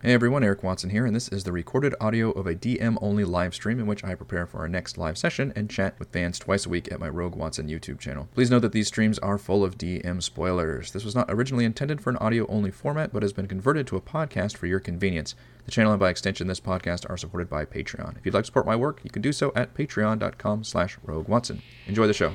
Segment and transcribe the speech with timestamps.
[0.00, 3.24] Hey everyone, Eric Watson here, and this is the recorded audio of a DM only
[3.24, 6.38] live stream in which I prepare for our next live session and chat with fans
[6.38, 8.28] twice a week at my Rogue Watson YouTube channel.
[8.32, 10.92] Please note that these streams are full of DM spoilers.
[10.92, 13.96] This was not originally intended for an audio only format, but has been converted to
[13.96, 15.34] a podcast for your convenience.
[15.64, 18.16] The channel and by extension this podcast are supported by Patreon.
[18.18, 21.26] If you'd like to support my work, you can do so at patreon.com slash rogue
[21.26, 21.60] watson.
[21.88, 22.32] Enjoy the show.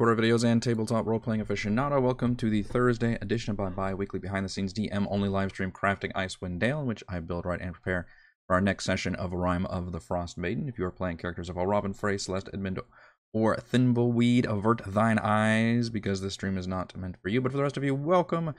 [0.00, 2.00] Recorder videos, and tabletop role-playing aficionado.
[2.00, 6.80] Welcome to the Thursday edition of my bi-weekly behind-the-scenes DM-only live stream Crafting Icewind Dale,
[6.80, 8.06] in which I build, write, and prepare
[8.46, 10.70] for our next session of Rime of the Frost Maiden.
[10.70, 12.80] If you are playing characters of all Robin, Frey, Celeste, Edmund,
[13.34, 17.42] or Thimbleweed, avert thine eyes, because this stream is not meant for you.
[17.42, 18.48] But for the rest of you, welcome.
[18.48, 18.54] Of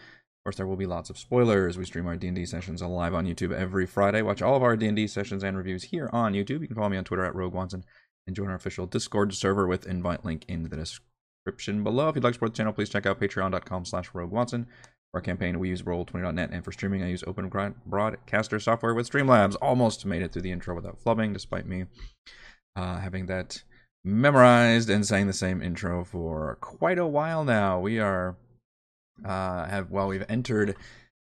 [0.45, 1.75] course, there will be lots of spoilers.
[1.75, 4.21] We stream our D&D sessions live on YouTube every Friday.
[4.21, 6.61] Watch all of our D&D sessions and reviews here on YouTube.
[6.61, 7.83] You can follow me on Twitter at Rogue Watson
[8.27, 11.07] and join our official Discord server with invite link in the description
[11.45, 12.09] below.
[12.09, 14.67] If you'd like to support the channel, please check out patreon.com slash rogue watson.
[15.11, 17.51] For our campaign, we use roll20.net, and for streaming, I use Open
[17.85, 19.57] Broadcaster software with Streamlabs.
[19.61, 21.85] Almost made it through the intro without flubbing, despite me
[22.75, 23.63] uh, having that
[24.03, 27.79] memorized and saying the same intro for quite a while now.
[27.79, 28.37] We are
[29.23, 30.75] uh, have well, we've entered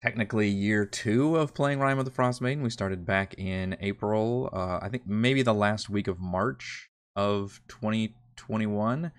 [0.04, 2.64] technically year two of playing Rime of the Frost Maiden.
[2.64, 7.62] We started back in April, uh, I think maybe the last week of March of
[7.68, 9.12] 2021.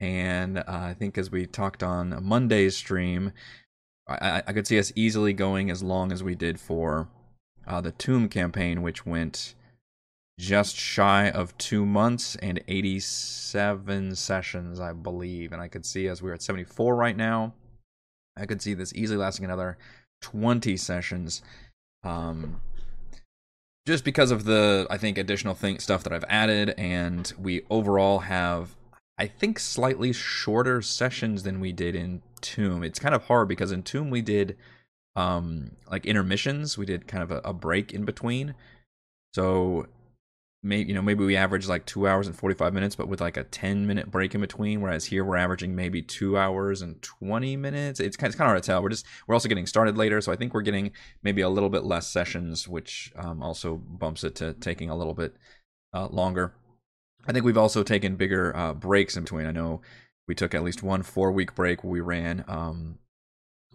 [0.00, 3.32] And uh, I think as we talked on Monday's stream,
[4.08, 7.08] I, I, could see us easily going as long as we did for
[7.66, 9.54] uh, the Tomb campaign, which went
[10.38, 15.52] just shy of two months and 87 sessions, I believe.
[15.52, 17.52] And I could see as we're at 74 right now.
[18.36, 19.76] I could see this easily lasting another
[20.22, 21.42] 20 sessions.
[22.02, 22.60] Um,
[23.86, 28.20] just because of the, I think, additional thing, stuff that I've added, and we overall
[28.20, 28.76] have,
[29.20, 32.82] I think, slightly shorter sessions than we did in Tomb.
[32.82, 34.56] It's kind of hard because in Tomb we did
[35.14, 36.78] um like intermissions.
[36.78, 38.54] We did kind of a, a break in between.
[39.34, 39.88] So
[40.62, 43.38] maybe you know maybe we average like two hours and 45 minutes but with like
[43.38, 47.56] a 10 minute break in between whereas here we're averaging maybe two hours and 20
[47.56, 48.00] minutes.
[48.00, 48.82] It's kind, of, kind of hard to tell.
[48.82, 50.92] We're just we're also getting started later so i think we're getting
[51.22, 55.14] maybe a little bit less sessions which um, also bumps it to taking a little
[55.14, 55.36] bit
[55.92, 56.54] uh, longer
[57.26, 59.80] i think we've also taken bigger uh, breaks in between i know
[60.28, 62.98] we took at least one four week break we ran um,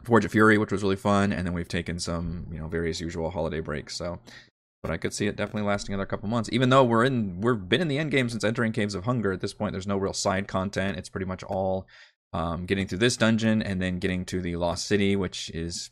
[0.03, 2.99] forge of fury which was really fun and then we've taken some you know various
[3.01, 4.19] usual holiday breaks so
[4.85, 6.47] but I could see it definitely lasting another couple months.
[6.53, 9.31] Even though we're in, we've been in the end game since entering Caves of Hunger.
[9.31, 10.95] At this point, there's no real side content.
[10.95, 11.87] It's pretty much all
[12.33, 15.89] um, getting through this dungeon and then getting to the Lost City, which is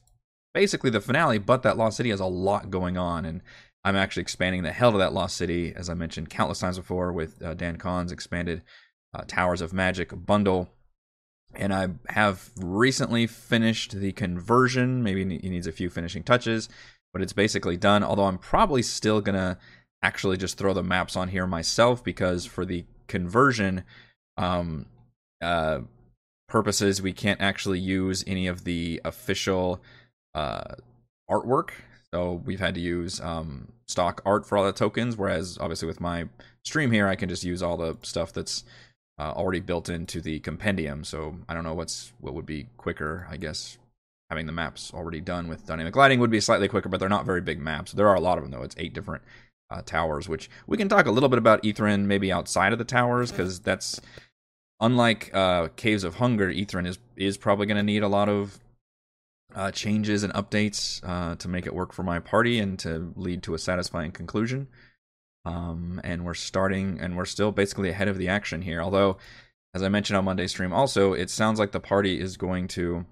[0.53, 1.39] basically the finale.
[1.39, 3.41] But that Lost City has a lot going on, and
[3.85, 7.11] I'm actually expanding the hell to that Lost City, as I mentioned countless times before,
[7.11, 8.61] with uh, Dan Kahn's expanded
[9.13, 10.69] uh, Towers of Magic bundle.
[11.55, 15.03] And I have recently finished the conversion.
[15.03, 16.69] Maybe he needs a few finishing touches
[17.13, 18.03] but it's basically done.
[18.03, 19.57] Although I'm probably still gonna
[20.01, 23.83] actually just throw the maps on here myself because for the conversion
[24.35, 24.87] um,
[25.41, 25.81] uh,
[26.49, 29.81] purposes, we can't actually use any of the official
[30.33, 30.75] uh,
[31.29, 31.69] artwork.
[32.13, 35.99] So we've had to use um, stock art for all the tokens, whereas obviously with
[35.99, 36.25] my
[36.63, 38.63] stream here, I can just use all the stuff that's
[39.17, 41.03] uh, already built into the compendium.
[41.03, 43.79] So I don't know what's what would be quicker, I guess,
[44.29, 47.25] having the maps already done with dynamic lighting would be slightly quicker, but they're not
[47.25, 47.93] very big maps.
[47.93, 48.61] There are a lot of them though.
[48.63, 49.23] It's eight different
[49.71, 52.85] uh, towers, which we can talk a little bit about Ythryn maybe outside of the
[52.85, 53.99] towers because that's
[54.79, 56.53] unlike uh, Caves of Hunger.
[56.53, 58.59] Ythryn is is probably going to need a lot of
[59.55, 63.43] uh, changes and updates uh, to make it work for my party and to lead
[63.43, 64.67] to a satisfying conclusion.
[65.45, 68.81] Um, and we're starting, and we're still basically ahead of the action here.
[68.81, 69.17] Although,
[69.73, 73.05] as I mentioned on Monday's stream, also it sounds like the party is going to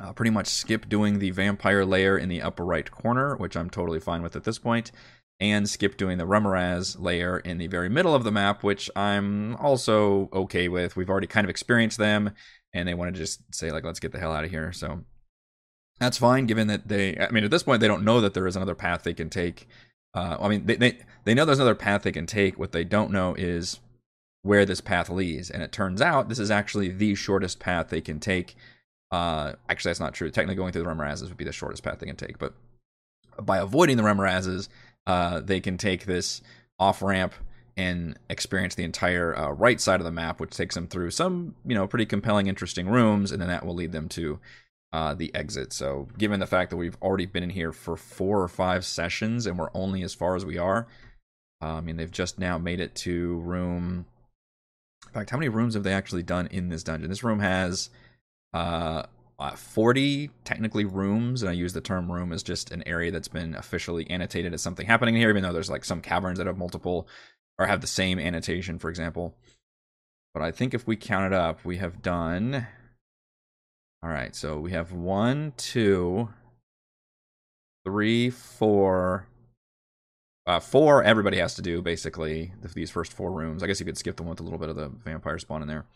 [0.00, 3.70] uh, pretty much skip doing the vampire layer in the upper right corner, which I'm
[3.70, 4.90] totally fine with at this point,
[5.38, 9.56] and skip doing the Remorhaz layer in the very middle of the map, which I'm
[9.56, 10.96] also okay with.
[10.96, 12.30] We've already kind of experienced them,
[12.72, 14.72] and they want to just say, like, let's get the hell out of here.
[14.72, 15.04] So
[16.00, 18.46] that's fine, given that they, I mean, at this point, they don't know that there
[18.46, 19.68] is another path they can take.
[20.14, 22.58] Uh, I mean, they, they, they know there's another path they can take.
[22.58, 23.80] What they don't know is
[24.42, 25.50] where this path leads.
[25.50, 28.54] And it turns out this is actually the shortest path they can take.
[29.10, 30.30] Uh, actually, that's not true.
[30.30, 32.38] Technically, going through the Remorhazes would be the shortest path they can take.
[32.38, 32.54] But
[33.40, 34.68] by avoiding the Remorhazes,
[35.06, 36.42] uh, they can take this
[36.78, 37.34] off ramp
[37.76, 41.54] and experience the entire uh, right side of the map, which takes them through some,
[41.64, 44.38] you know, pretty compelling, interesting rooms, and then that will lead them to
[44.94, 45.72] uh, the exit.
[45.72, 49.44] So, given the fact that we've already been in here for four or five sessions
[49.44, 50.86] and we're only as far as we are,
[51.60, 54.06] uh, I mean, they've just now made it to room
[55.14, 57.08] in fact, how many rooms have they actually done in this dungeon?
[57.08, 57.90] This room has
[58.52, 59.04] uh,
[59.38, 63.28] uh, 40 technically rooms, and I use the term room as just an area that's
[63.28, 66.58] been officially annotated as something happening here, even though there's like some caverns that have
[66.58, 67.06] multiple
[67.58, 69.36] or have the same annotation, for example.
[70.32, 72.66] But I think if we count it up, we have done.
[74.04, 76.28] All right, so we have one, two,
[77.86, 79.26] three, four,
[80.46, 83.62] uh, four everybody has to do basically these first four rooms.
[83.62, 85.62] I guess you could skip the one with a little bit of the vampire spawn
[85.62, 85.86] in there.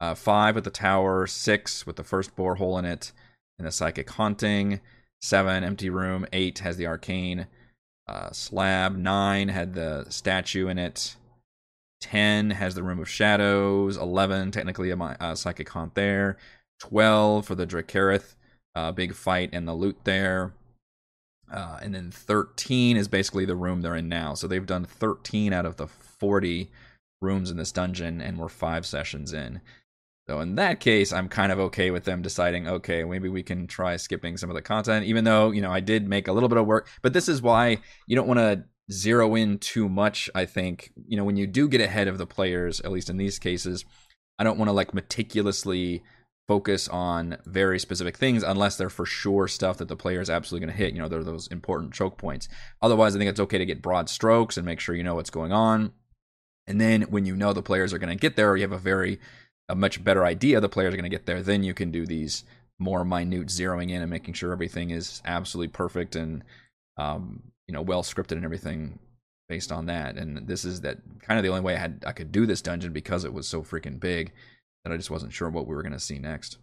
[0.00, 3.10] Uh, five with the tower, six with the first borehole in it,
[3.58, 4.80] and the psychic haunting.
[5.20, 7.48] Seven empty room, eight has the arcane
[8.06, 8.96] uh, slab.
[8.96, 11.16] Nine had the statue in it.
[12.00, 13.96] Ten has the room of shadows.
[13.96, 16.38] Eleven technically a uh, psychic haunt there.
[16.80, 18.34] Twelve for the Dracarys
[18.74, 20.52] uh, big fight and the loot there.
[21.52, 24.34] Uh, and then 13 is basically the room they're in now.
[24.34, 26.70] So they've done 13 out of the 40
[27.20, 29.60] rooms in this dungeon, and we're five sessions in.
[30.28, 33.66] So in that case, I'm kind of okay with them deciding, okay, maybe we can
[33.66, 36.48] try skipping some of the content, even though, you know, I did make a little
[36.48, 36.88] bit of work.
[37.02, 40.92] But this is why you don't want to zero in too much, I think.
[41.08, 43.84] You know, when you do get ahead of the players, at least in these cases,
[44.38, 46.04] I don't want to like meticulously
[46.50, 50.66] focus on very specific things unless they're for sure stuff that the player is absolutely
[50.66, 50.92] going to hit.
[50.92, 52.48] You know, they're those important choke points.
[52.82, 55.30] Otherwise, I think it's okay to get broad strokes and make sure you know what's
[55.30, 55.92] going on.
[56.66, 58.72] And then when you know the players are going to get there, or you have
[58.72, 59.20] a very
[59.68, 62.04] a much better idea the players are going to get there, then you can do
[62.04, 62.42] these
[62.80, 66.42] more minute zeroing in and making sure everything is absolutely perfect and
[66.96, 68.98] um, you know well scripted and everything
[69.48, 70.16] based on that.
[70.16, 72.60] And this is that kind of the only way I had I could do this
[72.60, 74.32] dungeon because it was so freaking big
[74.84, 76.58] that I just wasn't sure what we were going to see next.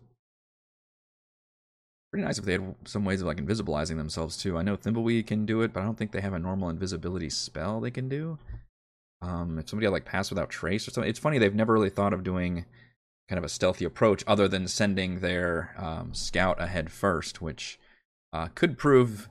[2.11, 4.57] Pretty nice if they had some ways of like invisibilizing themselves too.
[4.57, 7.29] I know Thimbleweed can do it, but I don't think they have a normal invisibility
[7.29, 8.39] spell they can do.
[9.21, 11.89] Um, if somebody had like pass without trace or something, it's funny they've never really
[11.89, 12.65] thought of doing
[13.27, 17.77] kind of a stealthy approach other than sending their um, scout ahead first, which
[18.31, 19.27] uh, could prove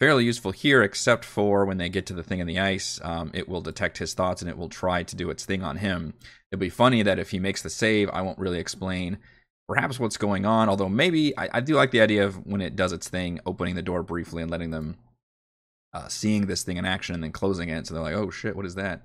[0.00, 3.30] fairly useful here, except for when they get to the thing in the ice, um,
[3.34, 6.14] it will detect his thoughts and it will try to do its thing on him.
[6.50, 9.18] It'll be funny that if he makes the save, I won't really explain
[9.68, 12.74] perhaps what's going on, although maybe I, I do like the idea of when it
[12.74, 14.96] does its thing, opening the door briefly and letting them
[15.92, 17.86] uh, seeing this thing in action and then closing it.
[17.86, 19.02] So they're like, oh shit, what is that?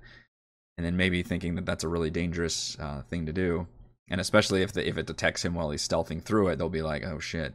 [0.76, 3.66] And then maybe thinking that that's a really dangerous uh, thing to do.
[4.08, 6.82] And especially if the, if it detects him while he's stealthing through it, they'll be
[6.82, 7.54] like, oh shit.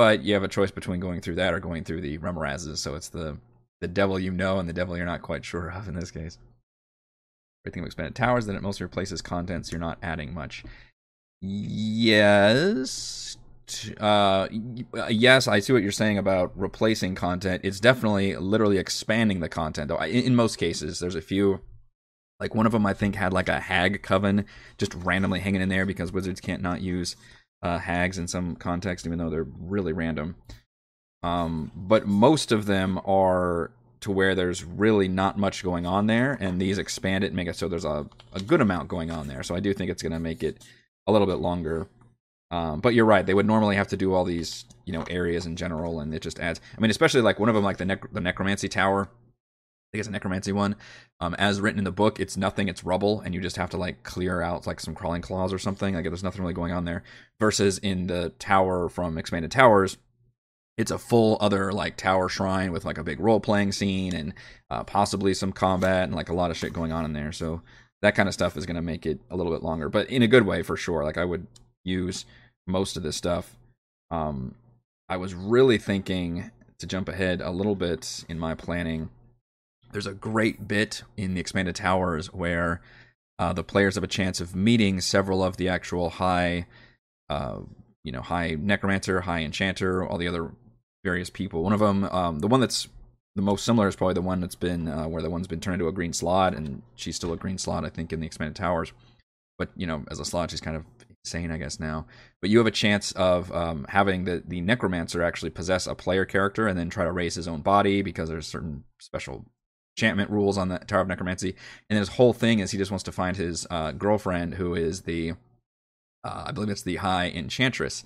[0.00, 2.78] But you have a choice between going through that or going through the Remorhazes.
[2.78, 3.36] So it's the
[3.82, 6.38] the devil you know and the devil you're not quite sure of in this case.
[7.66, 9.70] Everything of expanded towers, then it mostly replaces contents.
[9.70, 10.64] You're not adding much.
[11.42, 13.36] Yes.
[14.00, 14.48] Uh,
[15.10, 17.60] yes, I see what you're saying about replacing content.
[17.62, 20.02] It's definitely literally expanding the content, though.
[20.02, 21.60] In most cases, there's a few.
[22.40, 24.46] Like one of them, I think, had like a hag coven
[24.78, 27.16] just randomly hanging in there because wizards can't not use
[27.62, 30.36] uh, hags in some context, even though they're really random.
[31.22, 36.36] Um, but most of them are to where there's really not much going on there,
[36.40, 39.28] and these expand it and make it so there's a, a good amount going on
[39.28, 39.42] there.
[39.42, 40.64] So I do think it's going to make it
[41.06, 41.86] a little bit longer.
[42.50, 45.46] Um, but you're right; they would normally have to do all these, you know, areas
[45.46, 46.60] in general, and it just adds.
[46.76, 49.08] I mean, especially like one of them, like the nec- the necromancy tower.
[49.90, 50.76] I think it's a necromancy one.
[51.18, 53.76] Um, as written in the book, it's nothing; it's rubble, and you just have to
[53.76, 55.94] like clear out like some crawling claws or something.
[55.94, 57.02] Like there's nothing really going on there.
[57.40, 59.96] Versus in the tower from Expanded Towers,
[60.78, 64.32] it's a full other like tower shrine with like a big role playing scene and
[64.70, 67.32] uh, possibly some combat and like a lot of shit going on in there.
[67.32, 67.62] So
[68.00, 70.22] that kind of stuff is going to make it a little bit longer, but in
[70.22, 71.04] a good way for sure.
[71.04, 71.46] Like I would
[71.84, 72.24] use
[72.66, 73.58] most of this stuff.
[74.10, 74.54] Um,
[75.08, 79.10] I was really thinking to jump ahead a little bit in my planning.
[79.92, 82.80] There's a great bit in the expanded towers where
[83.38, 86.66] uh, the players have a chance of meeting several of the actual high,
[87.28, 87.60] uh,
[88.04, 90.52] you know, high necromancer, high enchanter, all the other
[91.04, 91.62] various people.
[91.62, 92.88] One of them, um, the one that's
[93.36, 95.74] the most similar is probably the one that's been uh, where the one's been turned
[95.74, 98.56] into a green slaad, and she's still a green slaad, I think, in the expanded
[98.56, 98.92] towers.
[99.58, 100.84] But you know, as a slaad, she's kind of
[101.24, 102.06] insane, I guess now.
[102.40, 106.24] But you have a chance of um, having the the necromancer actually possess a player
[106.24, 109.46] character and then try to raise his own body because there's certain special
[109.96, 111.54] enchantment rules on the Tower of Necromancy,
[111.88, 115.02] and his whole thing is he just wants to find his uh, girlfriend, who is
[115.02, 115.32] the,
[116.24, 118.04] uh, I believe it's the High Enchantress.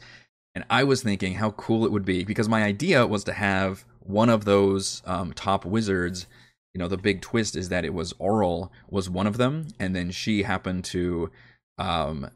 [0.55, 3.85] And I was thinking how cool it would be because my idea was to have
[4.01, 6.27] one of those um, top wizards.
[6.75, 9.97] You know, the big twist is that it was Auril was one of them, and
[9.97, 11.31] then she happened to
[11.79, 12.31] um,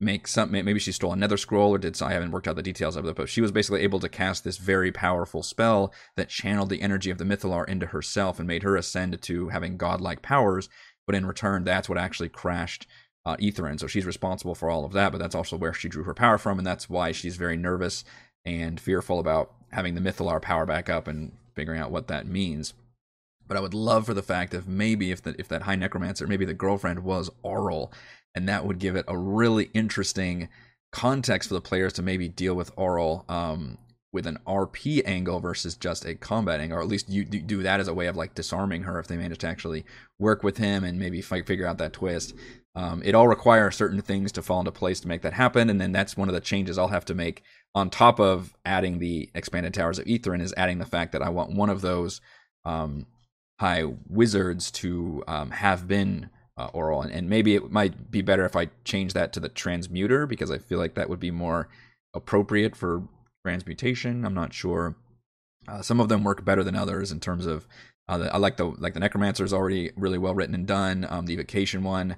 [0.00, 2.62] make some maybe she stole another scroll or did so I haven't worked out the
[2.62, 6.28] details of it, but she was basically able to cast this very powerful spell that
[6.28, 10.22] channeled the energy of the Mythallar into herself and made her ascend to having godlike
[10.22, 10.68] powers.
[11.06, 12.86] But in return, that's what actually crashed
[13.24, 13.78] uh, Ythryn.
[13.78, 16.38] So she's responsible for all of that, but that's also where she drew her power
[16.38, 18.04] from, and that's why she's very nervous
[18.44, 22.74] and fearful about having the Mythallar power back up and figuring out what that means.
[23.46, 26.26] But I would love for the fact of maybe if that if that high necromancer,
[26.26, 27.92] maybe the girlfriend was Auril,
[28.34, 30.48] and that would give it a really interesting
[30.92, 33.78] context for the players to maybe deal with Auril um,
[34.12, 37.80] with an RP angle versus just a combat angle, or at least you do that
[37.80, 39.84] as a way of like disarming her if they manage to actually
[40.20, 42.32] work with him and maybe fight, figure out that twist.
[42.76, 45.80] Um, it all requires certain things to fall into place to make that happen, and
[45.80, 47.42] then that's one of the changes I'll have to make
[47.74, 51.28] on top of adding the expanded towers of Ythryn is adding the fact that I
[51.28, 52.20] want one of those
[52.64, 53.06] um,
[53.58, 58.44] high wizards to um, have been uh, Auril, and, and maybe it might be better
[58.44, 61.68] if I change that to the transmuter because I feel like that would be more
[62.14, 63.02] appropriate for
[63.44, 64.24] transmutation.
[64.24, 64.96] I'm not sure.
[65.66, 67.66] Uh, some of them work better than others in terms of.
[68.06, 71.06] Uh, the, I like the like the necromancer is already really well written and done.
[71.08, 72.16] Um, the evocation one,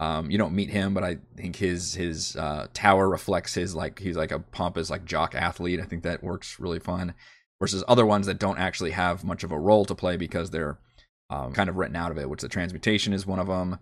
[0.00, 3.98] um, you don't meet him, but I think his his uh, tower reflects his like
[3.98, 5.78] he's like a pompous like jock athlete.
[5.78, 7.14] I think that works really fun.
[7.60, 10.78] Versus other ones that don't actually have much of a role to play because they're
[11.30, 13.78] um, kind of written out of it, which the transmutation is one of them.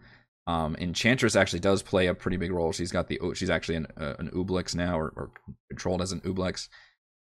[0.46, 2.72] Um, Enchantress actually does play a pretty big role.
[2.72, 5.30] She's got the she's actually an, uh, an Ublex now, or, or,
[5.70, 6.68] controlled as an Ublex,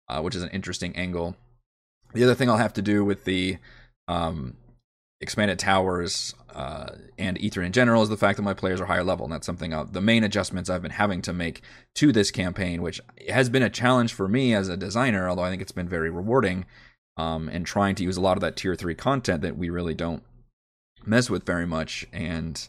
[0.08, 1.36] uh, which is an interesting angle.
[2.14, 3.58] The other thing I'll have to do with the
[4.08, 4.56] um,
[5.20, 6.86] expanded towers uh,
[7.16, 9.46] and Ythryn in general is the fact that my players are higher level, and that's
[9.46, 11.62] something I'll, the main adjustments I've been having to make
[11.94, 15.28] to this campaign, which has been a challenge for me as a designer.
[15.28, 16.66] Although I think it's been very rewarding
[17.16, 19.94] um, and trying to use a lot of that tier three content that we really
[19.94, 20.22] don't
[21.04, 22.06] mess with very much.
[22.12, 22.68] And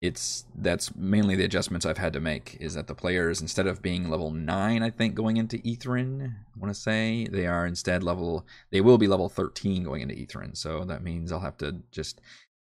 [0.00, 3.82] it's that's mainly the adjustments I've had to make is that the players instead of
[3.82, 8.02] being level nine, I think going into Ythryn, I want to say they are instead
[8.02, 10.56] level they will be level thirteen going into Ythryn.
[10.56, 12.20] So that means I'll have to just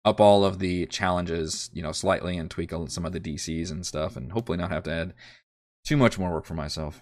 [0.03, 3.85] up all of the challenges, you know, slightly and tweak some of the DCs and
[3.85, 5.13] stuff, and hopefully not have to add
[5.85, 7.01] too much more work for myself.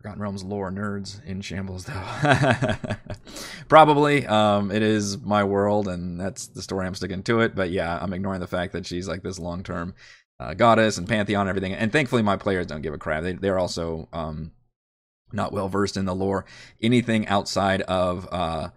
[0.00, 2.74] Forgotten Realms lore nerds in shambles, though.
[3.68, 4.26] Probably.
[4.26, 7.54] Um, it is my world, and that's the story I'm sticking to it.
[7.54, 9.94] But yeah, I'm ignoring the fact that she's like this long term
[10.38, 11.74] uh, goddess and pantheon and everything.
[11.74, 13.24] And thankfully, my players don't give a crap.
[13.24, 14.52] They, they're also um,
[15.34, 16.46] not well versed in the lore.
[16.80, 18.70] Anything outside of uh,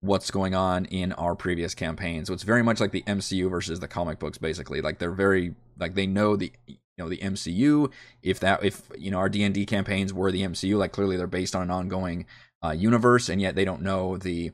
[0.00, 2.26] what's going on in our previous campaigns.
[2.26, 4.80] So it's very much like the MCU versus the comic books, basically.
[4.80, 6.50] Like they're very like they know the
[6.96, 7.90] you know the MCU.
[8.22, 11.16] If that if you know our D and D campaigns were the MCU, like clearly
[11.16, 12.26] they're based on an ongoing
[12.64, 14.52] uh, universe, and yet they don't know the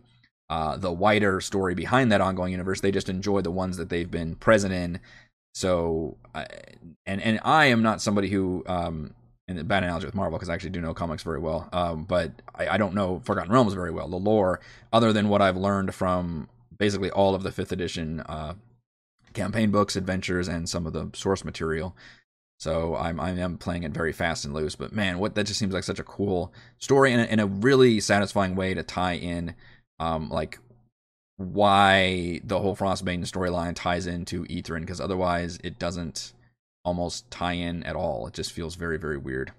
[0.48, 2.80] uh, the wider story behind that ongoing universe.
[2.80, 5.00] They just enjoy the ones that they've been present in.
[5.54, 6.44] So, uh,
[7.06, 9.14] and and I am not somebody who um,
[9.50, 11.68] and bad analogy with Marvel because I actually do know comics very well.
[11.72, 14.60] Um, but I, I, don't know Forgotten Realms very well, the lore,
[14.92, 18.54] other than what I've learned from basically all of the fifth edition uh,
[19.34, 21.96] campaign books, adventures, and some of the source material.
[22.60, 25.58] So I'm I am playing it very fast and loose, but man, what that just
[25.58, 29.14] seems like such a cool story and a, and a really satisfying way to tie
[29.14, 29.54] in,
[29.98, 30.58] um, like
[31.38, 36.34] why the whole Frostbane storyline ties into Ythryn, because otherwise it doesn't
[36.84, 38.26] almost tie in at all.
[38.26, 39.52] It just feels very very weird.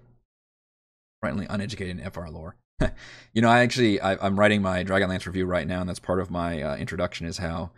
[1.24, 2.54] Rightly uneducated in FR lore.
[3.32, 6.20] you know, I actually I, am writing my Dragonlance review right now, and that's part
[6.20, 7.72] of my uh, introduction is how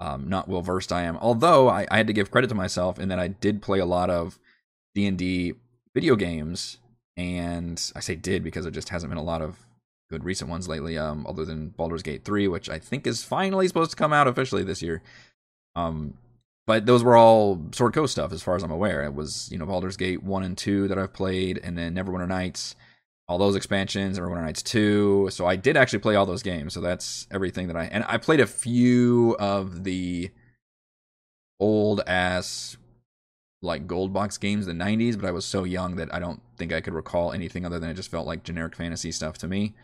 [0.00, 1.18] um, not well versed I am.
[1.18, 3.84] Although I, I had to give credit to myself in that I did play a
[3.84, 4.38] lot of
[4.94, 5.54] D&D
[5.94, 6.78] video games
[7.16, 9.66] and I say did because there just hasn't been a lot of
[10.10, 13.68] good recent ones lately um other than Baldur's Gate 3 which I think is finally
[13.68, 15.02] supposed to come out officially this year.
[15.74, 16.14] Um
[16.66, 19.02] but those were all Sword Coast stuff as far as I'm aware.
[19.02, 22.28] It was, you know, Baldur's Gate 1 and 2 that I've played and then Neverwinter
[22.28, 22.76] Nights
[23.28, 25.28] all those expansions, Neverwinter Nights 2.
[25.30, 26.74] So I did actually play all those games.
[26.74, 30.30] So that's everything that I and I played a few of the
[31.58, 32.76] old ass
[33.62, 36.42] like gold box games in the 90s, but I was so young that I don't
[36.58, 39.48] think I could recall anything other than it just felt like generic fantasy stuff to
[39.48, 39.74] me.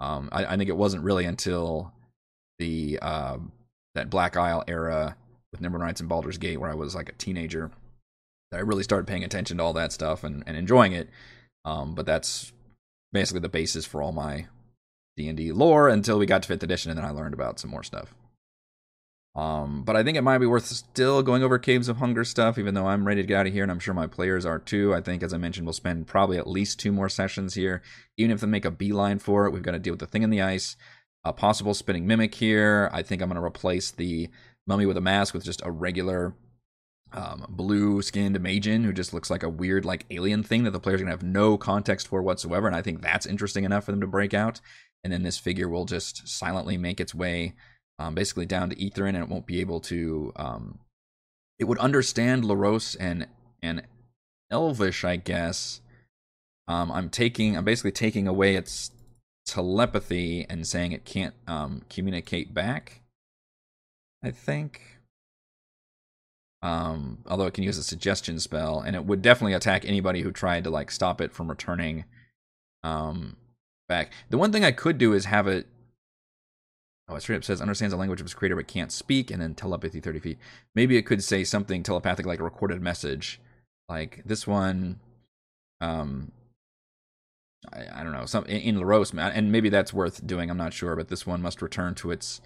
[0.00, 1.92] Um, I, I, think it wasn't really until
[2.58, 3.38] the uh,
[3.94, 5.16] that Black Isle era
[5.52, 7.70] with Neverwinter Nights and Baldur's Gate where I was like a teenager
[8.50, 11.10] that I really started paying attention to all that stuff and, and enjoying it.
[11.64, 12.52] Um, but that's
[13.12, 14.46] basically the basis for all my
[15.16, 17.84] D&D lore until we got to 5th edition and then I learned about some more
[17.84, 18.14] stuff.
[19.36, 22.56] Um, but I think it might be worth still going over Caves of Hunger stuff,
[22.56, 24.60] even though I'm ready to get out of here, and I'm sure my players are
[24.60, 24.94] too.
[24.94, 27.82] I think, as I mentioned, we'll spend probably at least two more sessions here.
[28.16, 30.22] Even if they make a beeline for it, we've got to deal with the thing
[30.22, 30.76] in the ice.
[31.24, 32.90] A possible spinning mimic here.
[32.92, 34.28] I think I'm going to replace the
[34.66, 36.34] mummy with a mask with just a regular
[37.12, 40.80] um, blue skinned Magen who just looks like a weird, like alien thing that the
[40.80, 42.66] players are going to have no context for whatsoever.
[42.66, 44.60] And I think that's interesting enough for them to break out.
[45.02, 47.54] And then this figure will just silently make its way
[47.98, 50.32] um, basically down to Ythryn, and it won't be able to.
[50.36, 50.78] Um,
[51.58, 53.26] it would understand Loross and
[53.62, 53.82] and
[54.50, 55.80] Elvish, I guess.
[56.66, 58.90] Um, I'm taking, I'm basically taking away its
[59.46, 63.02] telepathy and saying it can't um, communicate back.
[64.22, 64.80] I think.
[66.62, 70.32] Um, although it can use a suggestion spell, and it would definitely attack anybody who
[70.32, 72.04] tried to like stop it from returning
[72.82, 73.36] um,
[73.86, 74.12] back.
[74.30, 75.66] The one thing I could do is have it
[77.08, 79.40] Oh, it straight up says understands the language of its creator but can't speak, and
[79.42, 80.38] then telepathy 30 feet.
[80.74, 83.40] Maybe it could say something telepathic like a recorded message.
[83.88, 85.00] Like this one,
[85.82, 86.32] um,
[87.70, 90.50] I, I don't know, some in, Loross, and maybe that's worth doing.
[90.50, 92.40] I'm not sure, but this one must return to its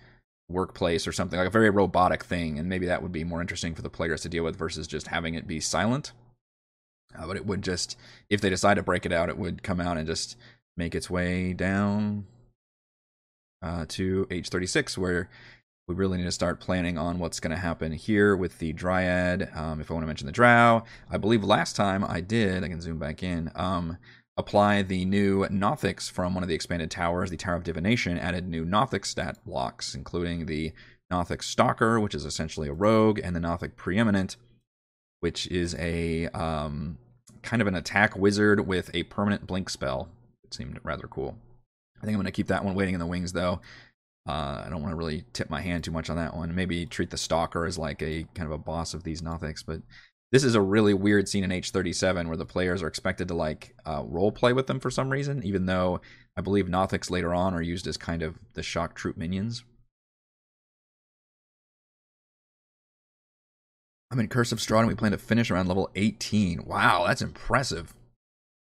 [0.49, 3.77] workplace or something like a very robotic thing, and maybe that would be more interesting
[3.77, 6.13] for the players to deal with versus just having it be silent.
[7.17, 7.97] Uh, but it would just,
[8.29, 10.37] if they decide to break it out, it would come out and just
[10.77, 12.27] make its way down
[13.63, 15.29] uh, to H36, where
[15.89, 19.51] we really need to start planning on what's going to happen here with the Dryad.
[19.55, 22.69] Um, if I want to mention the Drow, I believe last time I did, I
[22.69, 23.97] can zoom back in, um,
[24.37, 28.47] apply the new Nothics from one of the expanded towers, the Tower of Divination, added
[28.47, 30.73] new Nothic stat blocks, including the
[31.11, 34.37] Nothic Stalker, which is essentially a rogue, and the Nothic Preeminent,
[35.21, 36.99] which is a um,
[37.43, 40.11] kind of an attack wizard with a permanent blink spell.
[40.45, 41.39] It seemed rather cool.
[42.01, 43.61] I think I'm going to keep that one waiting in the wings, though.
[44.29, 46.55] Uh, I don't want to really tip my hand too much on that one.
[46.55, 49.65] Maybe treat the Stalker as like a kind of a boss of these Nothics.
[49.67, 49.81] But
[50.31, 53.75] this is a really weird scene in H37 where the players are expected to like
[53.87, 56.03] uh, role play with them for some reason, even though
[56.37, 59.65] I believe Nothics later on are used as kind of the shock troop minions.
[64.11, 66.65] I'm in Curse of Strahd and we plan to finish around level 18.
[66.65, 67.95] Wow, that's impressive.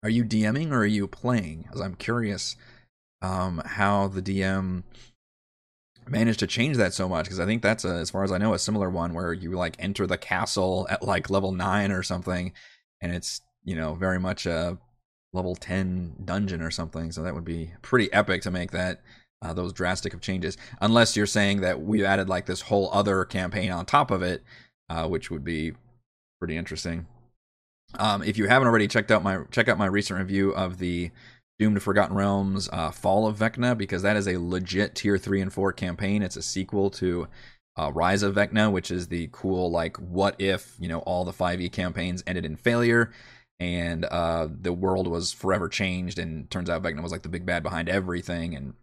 [0.03, 1.69] Are you DMing or are you playing?
[1.73, 2.57] As I'm curious
[3.27, 4.85] um, how the DM
[6.09, 8.39] managed to change that so much because I think that's a, as far as I
[8.39, 12.05] know a similar one where you like enter the castle at like level 9 or
[12.05, 12.53] something
[13.01, 14.79] and it's you know very much a
[15.33, 19.01] level 10 dungeon or something so that would be pretty epic to make that
[19.43, 20.57] uh, those drastic of changes.
[20.81, 24.45] Unless you're saying that we've added like this whole other campaign on top of it
[24.89, 25.73] uh, which would be
[26.39, 27.07] pretty interesting.
[27.99, 31.11] Um, if you haven't already checked out my check out my recent review of the
[31.59, 35.41] Doom to Forgotten Realms uh, Fall of Vecna because that is a legit tier 3
[35.41, 36.23] and 4 campaign.
[36.23, 37.29] It's a sequel to
[37.79, 41.33] uh, Rise of Vecna, which is the cool, like, what if, you know, all the
[41.33, 43.13] 5e campaigns ended in failure
[43.59, 47.47] and uh, the world was forever changed and turns out Vecna was like the big
[47.47, 48.55] bad behind everything.
[48.55, 48.75] And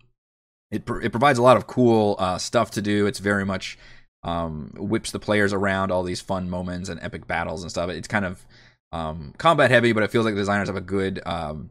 [0.72, 3.06] it, it provides a lot of cool uh, stuff to do.
[3.06, 3.78] It's very much
[4.24, 7.90] um, whips the players around all these fun moments and epic battles and stuff.
[7.92, 8.44] It's kind of
[8.92, 11.22] um, combat heavy, but it feels like the designers have a good.
[11.26, 11.70] Um,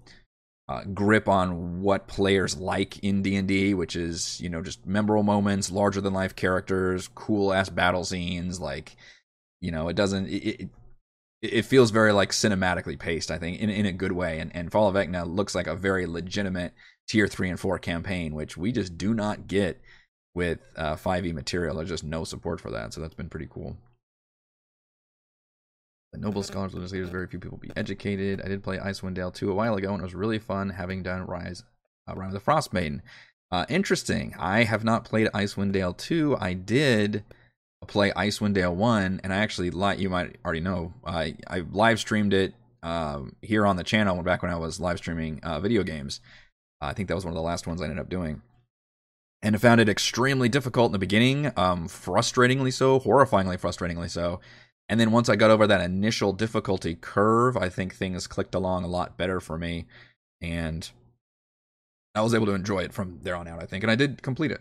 [0.69, 5.71] uh, grip on what players like in D&D, which is, you know, just memorable moments,
[5.71, 8.97] larger than life characters, cool ass battle scenes, like
[9.61, 10.69] you know, it doesn't it, it,
[11.41, 14.41] it feels very like cinematically paced, I think, in in a good way.
[14.41, 16.75] And and Fall of Vecna looks like a very legitimate
[17.09, 19.81] tier 3 and 4 campaign, which we just do not get
[20.35, 21.77] with uh, 5e material.
[21.77, 23.77] There's just no support for that, so that's been pretty cool.
[26.13, 28.43] The noble scholars, leaders, very few people be educated.
[28.43, 31.03] I did play Icewind Dale 2 a while ago, and it was really fun having
[31.03, 31.65] done Rise
[32.07, 33.01] uh, Rime of the Frost Maiden.
[33.51, 34.35] Uh, interesting.
[34.39, 36.37] I have not played Icewind Dale 2.
[36.39, 37.25] I did
[37.87, 42.35] play Icewind Dale 1, and I actually, you might already know, I, I live streamed
[42.35, 46.21] it uh, here on the channel back when I was live streaming uh, video games.
[46.81, 48.43] I think that was one of the last ones I ended up doing.
[49.43, 54.41] And I found it extremely difficult in the beginning, um, frustratingly so, horrifyingly frustratingly so.
[54.89, 58.85] And then once I got over that initial difficulty curve, I think things clicked along
[58.85, 59.87] a lot better for me.
[60.41, 60.91] And
[62.15, 63.85] I was able to enjoy it from there on out, I think.
[63.85, 64.61] And I did complete it.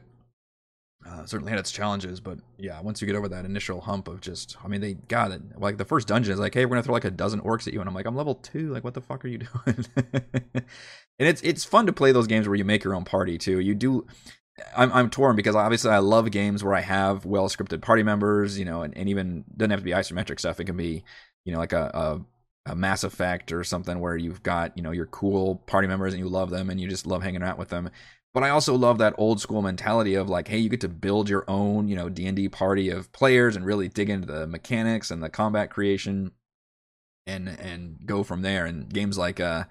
[1.06, 4.22] Uh, certainly had its challenges, but yeah, once you get over that initial hump of
[4.22, 5.42] just, I mean, they got it.
[5.58, 7.74] Like the first dungeon is like, hey, we're gonna throw like a dozen orcs at
[7.74, 8.72] you, and I'm like, I'm level two.
[8.72, 9.86] Like, what the fuck are you doing?
[10.14, 10.64] and
[11.18, 13.60] it's it's fun to play those games where you make your own party too.
[13.60, 14.06] You do
[14.76, 18.58] I'm I'm torn because obviously I love games where I have well scripted party members,
[18.60, 20.60] you know, and, and even doesn't have to be isometric stuff.
[20.60, 21.04] It can be,
[21.46, 22.22] you know, like a,
[22.66, 26.14] a, a Mass Effect or something where you've got, you know, your cool party members
[26.14, 27.90] and you love them and you just love hanging out with them.
[28.34, 31.28] but I also love that old school mentality of like, hey, you get to build
[31.28, 34.48] your own, you know, D and D party of players and really dig into the
[34.48, 36.32] mechanics and the combat creation,
[37.28, 38.66] and and go from there.
[38.66, 39.66] And games like uh,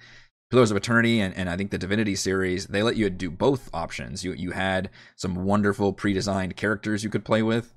[0.50, 3.70] Pillars of Eternity and, and I think the Divinity series, they let you do both
[3.72, 4.24] options.
[4.24, 7.72] You you had some wonderful pre-designed characters you could play with,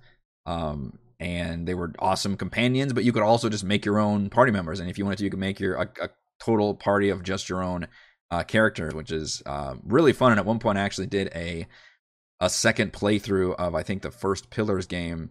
[0.45, 2.91] um, and they were awesome companions.
[2.93, 5.23] But you could also just make your own party members, and if you wanted to,
[5.23, 6.09] you could make your a, a
[6.43, 7.87] total party of just your own
[8.31, 10.31] uh, character, which is uh, really fun.
[10.31, 11.67] And at one point, I actually did a
[12.39, 15.29] a second playthrough of I think the first Pillars game.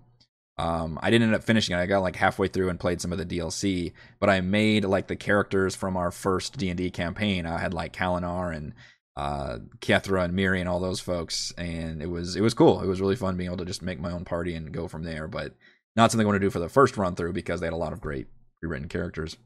[0.59, 1.81] Um, I didn't end up finishing it.
[1.81, 5.09] I got like halfway through and played some of the DLC, but I made like
[5.09, 7.47] the characters from our first D and D campaign.
[7.47, 8.75] I had like Kalinar and
[9.17, 12.83] uh, Kethra and Miri and all those folks, and it was it was cool.
[12.83, 15.05] It was really fun being able to just make my own party and go from
[15.05, 15.27] there.
[15.27, 15.55] But
[15.97, 17.77] not something I want to do for the first run through because they had a
[17.77, 18.27] lot of great
[18.63, 19.37] rewritten characters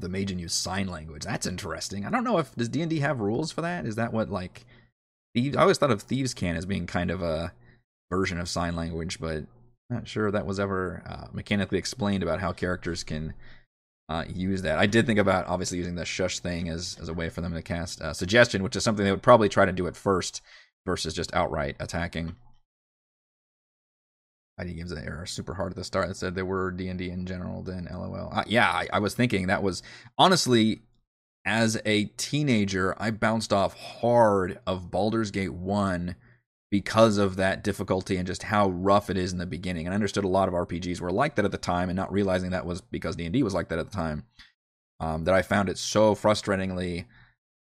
[0.00, 1.24] the Magen use sign language.
[1.24, 2.06] That's interesting.
[2.06, 3.86] I don't know if does D and D have rules for that.
[3.86, 4.64] Is that what like
[5.34, 5.56] thieves?
[5.56, 7.52] I always thought of thieves can as being kind of a
[8.10, 9.44] version of sign language, but
[9.90, 13.34] not sure that was ever uh, mechanically explained about how characters can
[14.08, 14.78] uh, use that.
[14.78, 17.54] I did think about obviously using the shush thing as as a way for them
[17.54, 20.42] to cast uh, suggestion, which is something they would probably try to do at first
[20.86, 22.36] versus just outright attacking.
[24.58, 26.08] ID games that are super hard at the start.
[26.08, 27.62] That said they were D and D in general.
[27.62, 28.30] Then LOL.
[28.32, 29.82] Uh, yeah, I, I was thinking that was
[30.18, 30.82] honestly
[31.44, 36.14] as a teenager, I bounced off hard of Baldur's Gate 1
[36.72, 39.86] because of that difficulty and just how rough it is in the beginning.
[39.86, 42.10] And I understood a lot of RPGs were like that at the time and not
[42.10, 44.24] realizing that was because D&D was like that at the time.
[44.98, 47.04] Um, that I found it so frustratingly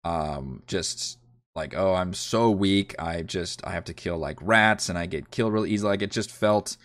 [0.07, 1.19] um, just
[1.57, 5.07] like oh i'm so weak i just i have to kill like rats and i
[5.07, 6.77] get killed really easily like it just felt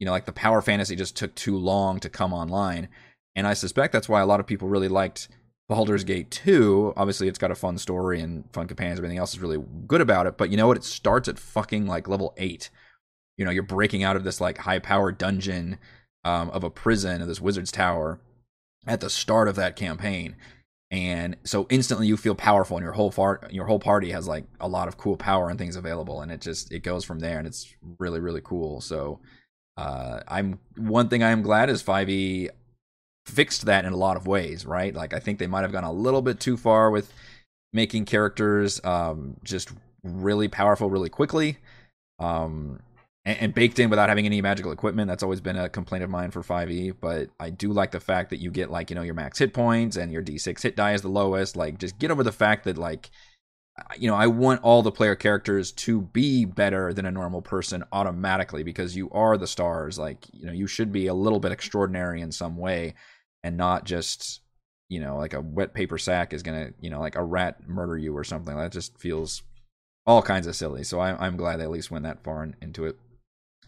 [0.00, 2.88] you know like the power fantasy just took too long to come online
[3.36, 5.28] and i suspect that's why a lot of people really liked
[5.68, 9.40] Baldur's Gate 2, obviously it's got a fun story and fun companions, everything else is
[9.40, 10.76] really good about it, but you know what?
[10.76, 12.70] It starts at fucking like level 8.
[13.36, 15.78] You know, you're breaking out of this like high power dungeon
[16.24, 18.20] um, of a prison of this wizard's tower
[18.86, 20.36] at the start of that campaign
[20.90, 24.44] and so instantly you feel powerful and your whole far- your whole party has like
[24.60, 27.38] a lot of cool power and things available and it just it goes from there
[27.38, 29.18] and it's really really cool so
[29.76, 32.50] uh, i'm one thing i am glad is 5e
[33.26, 35.84] fixed that in a lot of ways right like i think they might have gone
[35.84, 37.12] a little bit too far with
[37.72, 39.70] making characters um, just
[40.02, 41.58] really powerful really quickly
[42.18, 42.80] um,
[43.26, 45.08] and, and, baked in without having any magical equipment.
[45.08, 46.94] That's always been a complaint of mine for 5e.
[47.00, 49.52] But I do like the fact that you get like you know your max hit
[49.52, 51.56] points and your d6 hit die is the lowest.
[51.56, 53.10] Like just get over the fact that like
[53.98, 57.84] you know I want all the player characters to be better than a normal person
[57.92, 59.98] automatically because you are the stars.
[59.98, 62.94] Like you know you should be a little bit extraordinary in some way
[63.46, 64.40] and not just
[64.88, 67.96] you know like a wet paper sack is gonna you know like a rat murder
[67.96, 69.44] you or something that just feels
[70.04, 72.56] all kinds of silly so I, am glad they at least went that far in,
[72.60, 72.98] into it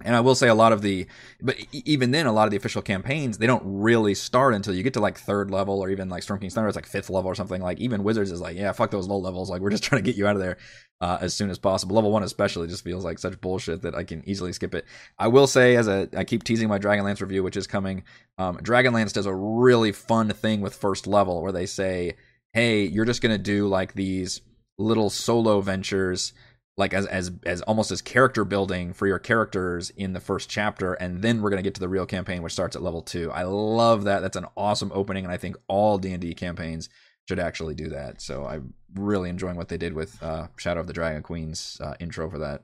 [0.05, 1.09] and I will say a lot of the,
[1.43, 4.85] but even then, a lot of the official campaigns they don't really start until you
[4.85, 7.29] get to like third level or even like Storm King's Thunder, it's like fifth level
[7.29, 7.61] or something.
[7.61, 9.51] Like even Wizards is like, yeah, fuck those low levels.
[9.51, 10.57] Like we're just trying to get you out of there
[11.01, 11.95] uh, as soon as possible.
[11.95, 14.85] Level one especially just feels like such bullshit that I can easily skip it.
[15.19, 18.05] I will say, as a, I keep teasing my Dragonlance review, which is coming.
[18.37, 22.17] Um, Dragonlance does a really fun thing with first level where they say,
[22.53, 24.41] hey, you're just gonna do like these
[24.79, 26.33] little solo ventures
[26.79, 30.95] like as as as almost as character building for your characters in the first chapter
[30.95, 33.33] and then we're going to get to the real campaign which starts at level 2.
[33.33, 34.21] I love that.
[34.21, 36.89] That's an awesome opening and I think all D&D campaigns
[37.29, 38.23] should actually do that.
[38.23, 41.95] So I'm really enjoying what they did with uh, Shadow of the Dragon Queen's uh,
[42.01, 42.63] intro for that.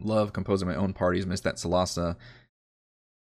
[0.00, 1.26] Love composing my own parties.
[1.26, 2.14] Miss that Solasta.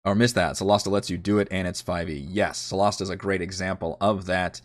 [0.06, 0.53] Or miss that.
[0.56, 2.27] Solasta lets you do it and it's 5e.
[2.29, 4.62] Yes, Solasta is a great example of that.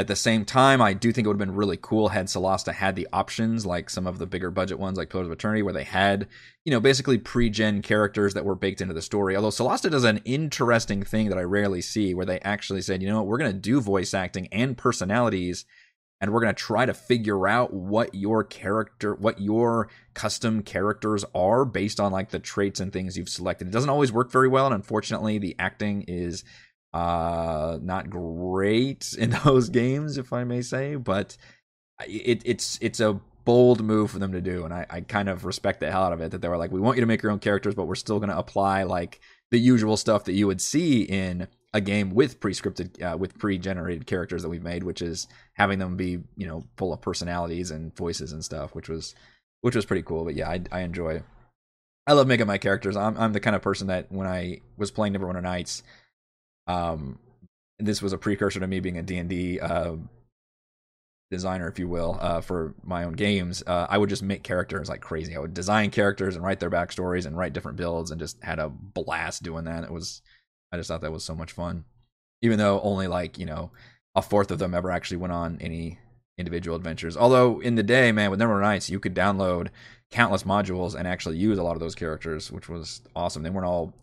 [0.00, 2.72] At the same time, I do think it would have been really cool had Solasta
[2.72, 5.74] had the options, like some of the bigger budget ones, like Pillars of Eternity, where
[5.74, 6.26] they had,
[6.64, 9.36] you know, basically pre-gen characters that were baked into the story.
[9.36, 13.10] Although Solasta does an interesting thing that I rarely see, where they actually said, you
[13.10, 15.66] know, what, we're going to do voice acting and personalities,
[16.18, 21.26] and we're going to try to figure out what your character, what your custom characters
[21.34, 23.68] are based on like the traits and things you've selected.
[23.68, 26.42] It doesn't always work very well, and unfortunately, the acting is
[26.92, 31.36] uh not great in those games if i may say but
[32.06, 35.44] it, it's it's a bold move for them to do and I, I kind of
[35.44, 37.22] respect the hell out of it that they were like we want you to make
[37.22, 40.46] your own characters but we're still going to apply like the usual stuff that you
[40.46, 45.00] would see in a game with pre-scripted uh, with pre-generated characters that we've made which
[45.00, 49.14] is having them be you know full of personalities and voices and stuff which was
[49.62, 51.22] which was pretty cool but yeah i, I enjoy
[52.06, 52.96] i love making my characters.
[52.96, 55.82] I'm, I'm the kind of person that when i was playing neverwinter nights
[56.66, 57.18] um,
[57.78, 59.96] this was a precursor to me being a D&D uh,
[61.30, 64.88] designer, if you will, uh, for my own games, uh, I would just make characters
[64.88, 65.36] like crazy.
[65.36, 68.58] I would design characters and write their backstories and write different builds and just had
[68.58, 69.84] a blast doing that.
[69.84, 70.22] It was,
[70.72, 71.84] I just thought that was so much fun.
[72.42, 73.70] Even though only like, you know,
[74.14, 75.98] a fourth of them ever actually went on any
[76.38, 77.16] individual adventures.
[77.16, 79.68] Although in the day, man, with Neverwinter Nights, you could download
[80.10, 83.42] countless modules and actually use a lot of those characters, which was awesome.
[83.42, 83.94] They weren't all,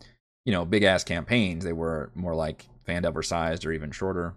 [0.47, 1.65] you know, big ass campaigns.
[1.65, 4.33] They were more like Phandelver sized or even shorter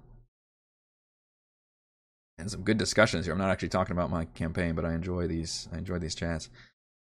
[2.37, 3.33] and some good discussions here.
[3.33, 5.69] I'm not actually talking about my campaign, but I enjoy these.
[5.73, 6.49] I enjoy these chats.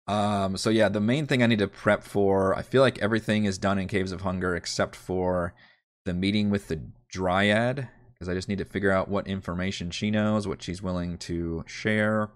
[0.08, 3.44] Um, so yeah, the main thing I need to prep for, I feel like everything
[3.44, 5.54] is done in Caves of Hunger except for
[6.06, 10.12] the meeting with the Dryad, because I just need to figure out what information she
[10.12, 12.30] knows, what she's willing to share,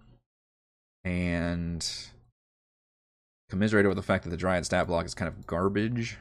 [1.06, 1.89] and
[3.49, 6.17] commiserate over the fact that the Dryad stat block is kind of garbage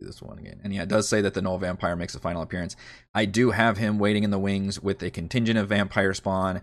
[0.00, 0.60] this one again.
[0.62, 2.76] And yeah, it does say that the Gnoll Vampire makes a final appearance.
[3.14, 6.62] I do have him waiting in the wings with a contingent of vampire spawn,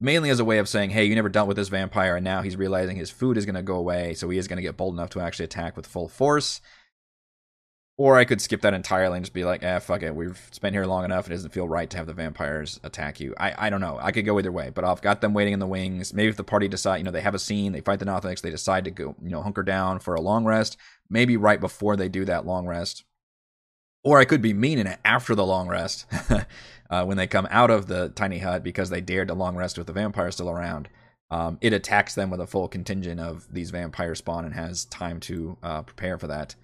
[0.00, 2.42] mainly as a way of saying, hey, you never dealt with this vampire, and now
[2.42, 4.76] he's realizing his food is going to go away, so he is going to get
[4.76, 6.60] bold enough to actually attack with full force.
[7.98, 10.14] Or I could skip that entirely and just be like, eh, fuck it.
[10.14, 11.26] We've spent here long enough.
[11.26, 13.34] It doesn't feel right to have the vampires attack you.
[13.38, 13.98] I, I don't know.
[14.00, 16.14] I could go either way, but I've got them waiting in the wings.
[16.14, 18.40] Maybe if the party decide, you know, they have a scene, they fight the Nothics,
[18.40, 20.78] they decide to go, you know, hunker down for a long rest.
[21.10, 23.04] Maybe right before they do that long rest.
[24.04, 26.06] Or I could be mean in it after the long rest
[26.90, 29.76] uh, when they come out of the tiny hut because they dared to long rest
[29.76, 30.88] with the vampire still around.
[31.30, 35.20] Um, it attacks them with a full contingent of these vampire spawn and has time
[35.20, 36.54] to uh, prepare for that.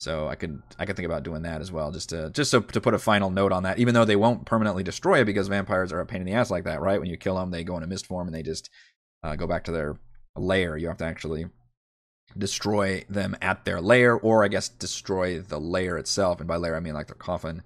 [0.00, 2.60] So I could I could think about doing that as well, just to just so,
[2.60, 3.78] to put a final note on that.
[3.78, 6.50] Even though they won't permanently destroy it because vampires are a pain in the ass
[6.50, 7.00] like that, right?
[7.00, 8.70] When you kill them, they go into mist form and they just
[9.22, 9.96] uh, go back to their
[10.36, 10.76] lair.
[10.76, 11.46] You have to actually
[12.36, 16.40] destroy them at their lair, or I guess destroy the lair itself.
[16.40, 17.62] And by lair, I mean like their coffin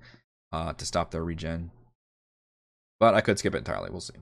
[0.53, 1.71] uh, to stop their regen.
[3.01, 3.91] But I could skip it entirely.
[3.91, 4.15] We'll see.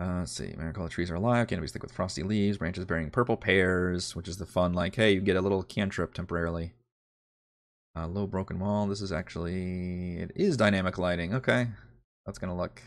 [0.00, 0.54] Uh, let's see.
[0.58, 1.46] Maricola trees are alive.
[1.46, 2.58] Canopies thick with frosty leaves.
[2.58, 6.14] Branches bearing purple pears, which is the fun, like, hey, you get a little cantrip
[6.14, 6.72] temporarily.
[7.96, 8.86] Uh, low broken wall.
[8.88, 10.16] This is actually...
[10.16, 11.34] It is dynamic lighting.
[11.34, 11.68] Okay.
[12.26, 12.82] That's going to look...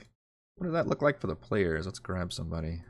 [0.56, 1.86] What does that look like for the players?
[1.86, 2.82] Let's grab somebody.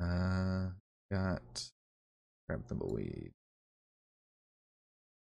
[0.00, 0.66] Uh,
[1.10, 1.70] got...
[2.48, 3.30] Grab thimbleweed.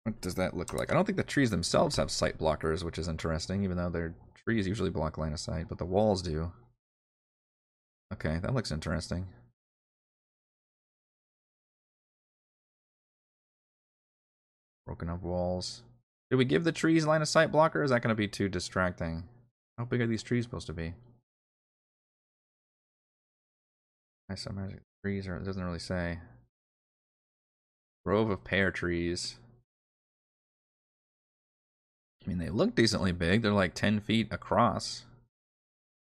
[0.05, 0.91] What does that look like?
[0.91, 4.15] I don't think the trees themselves have sight blockers, which is interesting, even though their
[4.43, 6.51] trees usually block line of sight, but the walls do.
[8.13, 9.25] Okay, that looks interesting.
[14.85, 15.81] Broken up walls.
[16.29, 17.81] Did we give the trees line of sight blocker?
[17.81, 19.23] is that going to be too distracting?
[19.79, 20.93] How big are these trees supposed to be?
[24.29, 26.19] I saw magic trees, or it doesn't really say.
[28.05, 29.37] Grove of pear trees.
[32.23, 33.41] I mean, they look decently big.
[33.41, 35.05] They're like 10 feet across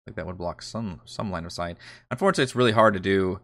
[0.07, 1.77] like that would block some some line of sight.
[2.09, 3.39] Unfortunately, it's really hard to do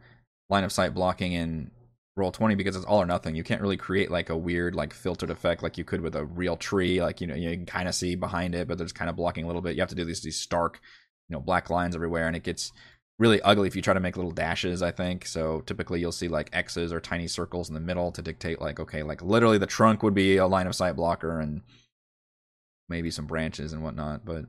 [0.49, 1.71] line of sight blocking in
[2.15, 3.35] roll 20 because it's all or nothing.
[3.35, 6.25] You can't really create like a weird like filtered effect like you could with a
[6.25, 7.01] real tree.
[7.01, 9.43] Like you know you can kind of see behind it, but there's kind of blocking
[9.43, 9.75] a little bit.
[9.75, 10.79] You have to do these these stark,
[11.29, 12.71] you know, black lines everywhere, and it gets
[13.19, 14.81] really ugly if you try to make little dashes.
[14.81, 15.61] I think so.
[15.61, 19.03] Typically, you'll see like X's or tiny circles in the middle to dictate like okay,
[19.03, 21.61] like literally the trunk would be a line of sight blocker and
[22.89, 24.45] maybe some branches and whatnot, but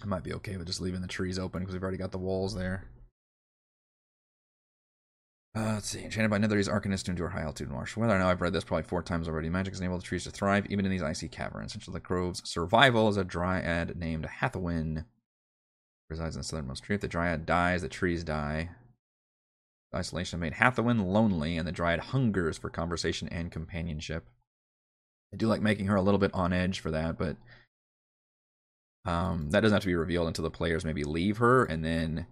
[0.00, 2.18] I might be okay with just leaving the trees open because we've already got the
[2.18, 2.84] walls there.
[5.54, 6.02] Uh, let's see.
[6.02, 8.14] Enchanted by Netherese Arcanist to endure high altitude marsh weather.
[8.14, 9.50] I know I've read this probably four times already.
[9.50, 11.72] Magic has enabled the trees to thrive even in these icy caverns.
[11.72, 15.04] Essentially, the grove's survival is a dryad named Hathawin.
[16.08, 16.94] Resides in the southernmost tree.
[16.94, 18.70] If the dryad dies, the trees die.
[19.94, 24.28] isolation made Hathawin lonely, and the dryad hungers for conversation and companionship.
[25.34, 27.36] I do like making her a little bit on edge for that, but
[29.04, 32.26] um, that doesn't have to be revealed until the players maybe leave her, and then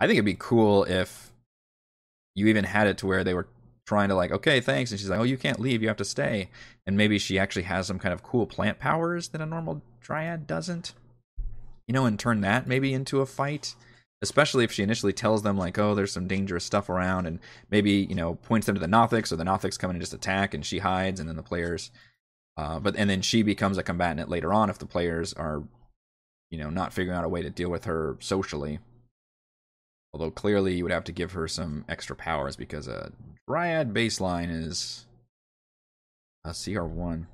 [0.00, 1.32] I think it'd be cool if
[2.34, 3.48] you even had it to where they were
[3.86, 6.04] trying to like, okay, thanks, and she's like, oh, you can't leave, you have to
[6.04, 6.50] stay,
[6.86, 10.46] and maybe she actually has some kind of cool plant powers that a normal dryad
[10.46, 10.92] doesn't,
[11.86, 13.74] you know, and turn that maybe into a fight.
[14.22, 17.38] Especially if she initially tells them like, oh, there's some dangerous stuff around, and
[17.70, 20.14] maybe you know points them to the Nothics, or the Nothics come in and just
[20.14, 21.90] attack, and she hides, and then the players,
[22.56, 25.64] uh, but and then she becomes a combatant later on if the players are
[26.50, 28.78] you know, not figuring out a way to deal with her socially.
[30.12, 33.12] Although clearly you would have to give her some extra powers because a
[33.48, 35.06] Dryad baseline is
[36.44, 37.26] a CR1.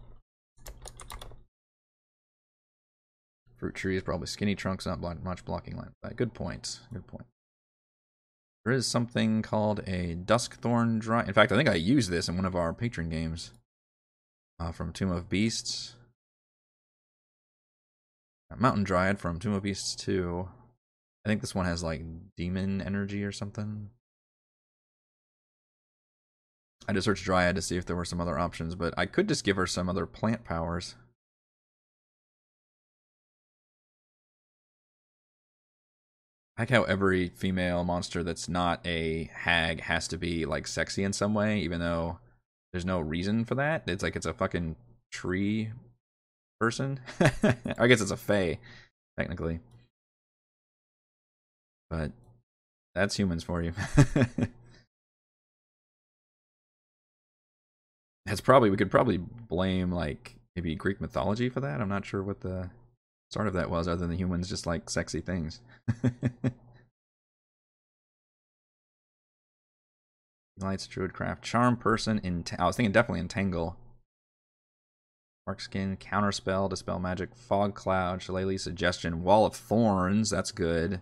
[3.56, 5.92] Fruit tree is probably skinny trunks, not much blocking line.
[6.16, 6.80] Good point.
[6.92, 7.26] Good point.
[8.64, 11.28] There is something called a Duskthorn Dryad.
[11.28, 13.52] In fact, I think I used this in one of our patron games
[14.58, 15.94] uh, from Tome of Beasts.
[18.58, 20.48] Mountain Dryad from Tome of Beasts 2.
[21.24, 22.02] I think this one has like
[22.36, 23.90] demon energy or something.
[26.88, 29.28] I just searched Dryad to see if there were some other options, but I could
[29.28, 30.96] just give her some other plant powers.
[36.56, 41.02] I like how every female monster that's not a hag has to be like sexy
[41.02, 42.18] in some way, even though
[42.72, 43.84] there's no reason for that.
[43.86, 44.76] It's like it's a fucking
[45.10, 45.70] tree
[46.62, 47.00] person.
[47.76, 48.60] I guess it's a fae,
[49.18, 49.58] technically.
[51.90, 52.12] But
[52.94, 53.72] that's humans for you.
[58.26, 61.80] that's probably we could probably blame like maybe Greek mythology for that.
[61.80, 62.70] I'm not sure what the
[63.28, 65.60] start of that was, other than humans just like sexy things.
[70.60, 73.76] Lights, Druidcraft, Charm Person, in I was thinking definitely Entangle.
[75.60, 81.00] Skin, Counterspell, Dispel Magic, Fog Cloud, Shillelagh Suggestion, Wall of Thorns, that's good.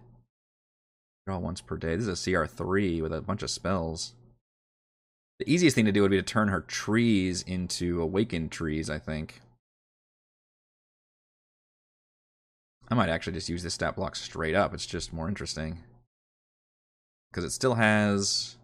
[1.27, 1.97] Draw once per day.
[1.97, 4.15] This is a CR3 with a bunch of spells.
[5.39, 8.99] The easiest thing to do would be to turn her trees into awakened trees, I
[8.99, 9.41] think.
[12.89, 14.75] I might actually just use this stat block straight up.
[14.75, 15.79] It's just more interesting.
[17.31, 18.57] Because it still has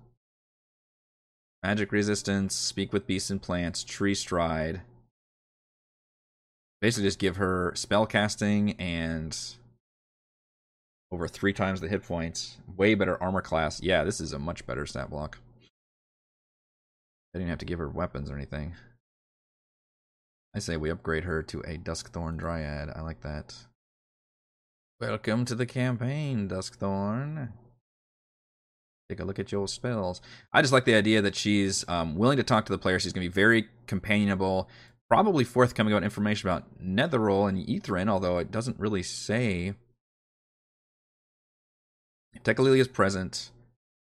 [1.63, 4.83] magic resistance, speak with beasts and plants, tree stride.
[6.87, 9.37] Basically just give her spell casting and
[11.11, 12.59] over three times the hit points.
[12.77, 13.83] Way better armor class.
[13.83, 15.39] Yeah, this is a much better stat block.
[17.35, 18.77] I didn't have to give her weapons or anything.
[20.55, 22.93] I say we upgrade her to a Duskthorn Dryad.
[22.95, 23.53] I like that.
[25.01, 27.49] Welcome to the campaign, Duskthorn.
[29.09, 30.21] Take a look at your spells.
[30.53, 33.01] I just like the idea that she's um, willing to talk to the player.
[33.01, 34.69] She's going to be very companionable,
[35.09, 39.75] probably forthcoming about information about Netheril and Ythryn, although it doesn't really say.
[42.43, 43.51] Tekhalili is present.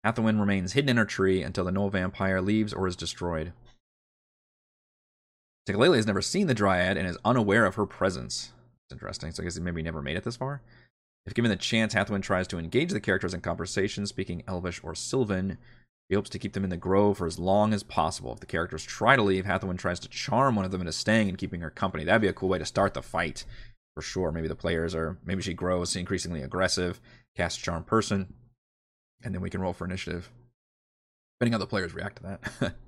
[0.04, 3.54] Hathawin remains hidden in her tree until the Gnoll Vampire leaves or is destroyed.
[5.68, 8.54] Tekhalili has never seen the Dryad and is unaware of her presence.
[8.86, 9.32] It's interesting.
[9.32, 10.62] So I guess it maybe never made it this far.
[11.26, 14.96] If given the chance, Hathawin tries to engage the characters in conversation, speaking Elvish or
[14.96, 15.58] Sylvan.
[16.10, 18.32] He hopes to keep them in the grove for as long as possible.
[18.34, 21.28] If the characters try to leave, Hathawin tries to charm one of them into staying
[21.28, 22.04] and keeping her company.
[22.06, 23.44] That'd be a cool way to start the fight,
[23.94, 24.32] for sure.
[24.32, 27.02] Maybe the players are, maybe she grows increasingly aggressive,
[27.36, 28.34] casts Charm Person,
[29.22, 30.32] and then we can roll for initiative.
[31.40, 32.76] Depending how the players react to that.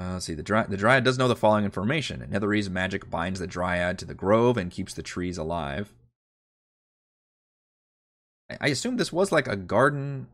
[0.00, 0.32] Uh, see.
[0.32, 2.26] The, dry, the Dryad does know the following information.
[2.32, 5.92] Netherese magic binds the Dryad to the grove and keeps the trees alive.
[8.50, 10.28] I, I assume this was like a garden.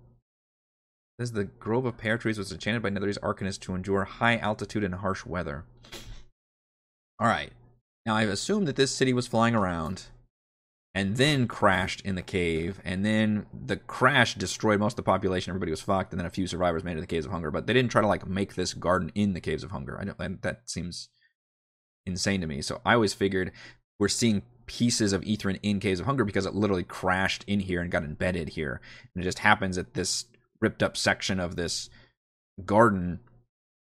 [1.18, 4.37] This is the grove of pear trees was enchanted by Netherese Arcanist to endure high
[4.37, 5.64] altitude and harsh weather.
[7.18, 7.52] All right.
[8.05, 10.05] Now I've assumed that this city was flying around
[10.94, 12.81] and then crashed in the cave.
[12.85, 15.50] And then the crash destroyed most of the population.
[15.50, 17.50] Everybody was fucked, and then a few survivors made it to the Caves of Hunger.
[17.50, 19.98] But they didn't try to like make this garden in the Caves of Hunger.
[20.00, 20.42] I don't.
[20.42, 21.09] that seems
[22.07, 22.62] insane to me.
[22.62, 23.52] So I always figured
[23.98, 27.81] we're seeing pieces of Ythryn in Caves of Hunger because it literally crashed in here
[27.81, 28.81] and got embedded here.
[29.14, 30.24] And it just happens that this
[30.61, 31.90] ripped up section of this
[32.64, 33.21] garden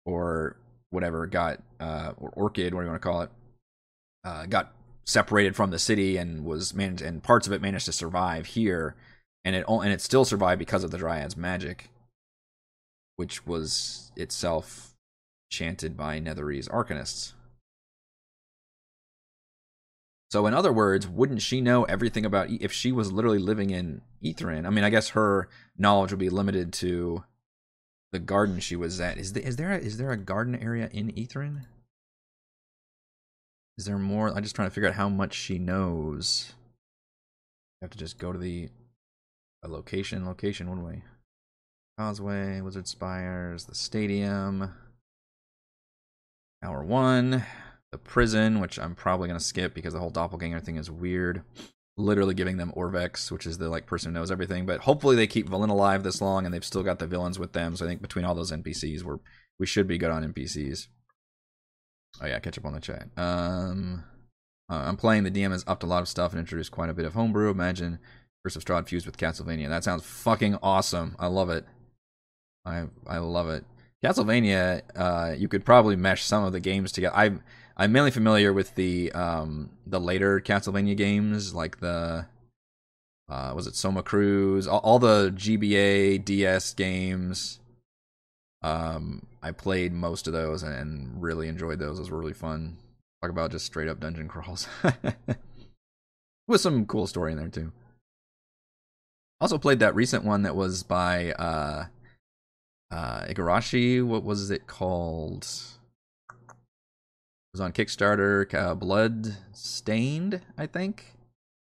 [0.04, 0.56] or
[0.90, 3.30] whatever got uh or orchid, what do you want to call it?
[4.24, 4.72] Uh, got
[5.04, 8.94] separated from the city and was managed and parts of it managed to survive here
[9.44, 11.90] and it and it still survived because of the dryad's magic
[13.16, 14.94] which was itself
[15.50, 17.32] chanted by Netherese arcanists
[20.32, 24.00] so in other words wouldn't she know everything about if she was literally living in
[24.24, 27.24] Ythryn I mean I guess her knowledge would be limited to
[28.12, 30.88] the garden she was at is, the, is there a, is there a garden area
[30.92, 31.62] in Ythryn
[33.78, 34.28] is there more?
[34.28, 36.52] I'm just trying to figure out how much she knows.
[37.80, 38.68] I have to just go to the
[39.66, 41.02] location, location, one way.
[41.98, 44.72] Causeway, Wizard Spires, the stadium.
[46.62, 47.44] Hour one,
[47.92, 51.42] the prison, which I'm probably gonna skip because the whole doppelganger thing is weird.
[51.98, 54.64] Literally giving them Orvex, which is the like person who knows everything.
[54.64, 57.52] But hopefully they keep Velen alive this long and they've still got the villains with
[57.52, 57.76] them.
[57.76, 59.18] So I think between all those NPCs, we're
[59.58, 60.88] we should be good on NPCs.
[62.20, 63.08] Oh yeah, catch up on the chat.
[63.16, 64.04] Um,
[64.70, 65.24] uh, I'm playing.
[65.24, 67.50] The DM has upped a lot of stuff and introduced quite a bit of homebrew.
[67.50, 67.98] Imagine
[68.42, 69.68] Curse of Strahd fused with Castlevania.
[69.68, 71.14] That sounds fucking awesome.
[71.18, 71.66] I love it.
[72.64, 73.64] I I love it.
[74.04, 77.14] Castlevania, uh, you could probably mesh some of the games together.
[77.14, 77.42] I'm
[77.76, 82.26] I'm mainly familiar with the um the later Castlevania games, like the
[83.28, 87.60] uh was it Soma Cruz, all, all the GBA DS games.
[88.62, 91.98] Um, I played most of those and really enjoyed those.
[91.98, 92.76] Those were really fun.
[93.20, 94.68] Talk about just straight up dungeon crawls.
[96.46, 97.72] with some cool story in there too.
[99.40, 101.86] Also played that recent one that was by uh
[102.90, 104.04] uh Igarashi.
[104.04, 105.48] What was it called?
[107.52, 108.52] Was on Kickstarter.
[108.54, 111.12] Uh, Blood Stained, I think.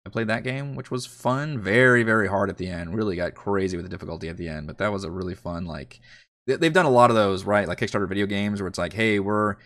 [0.07, 1.59] I played that game, which was fun.
[1.59, 2.95] Very, very hard at the end.
[2.95, 5.67] Really got crazy with the difficulty at the end, but that was a really fun.
[5.67, 6.01] Like
[6.47, 7.67] they've done a lot of those, right?
[7.67, 9.57] Like Kickstarter video games, where it's like, hey, we're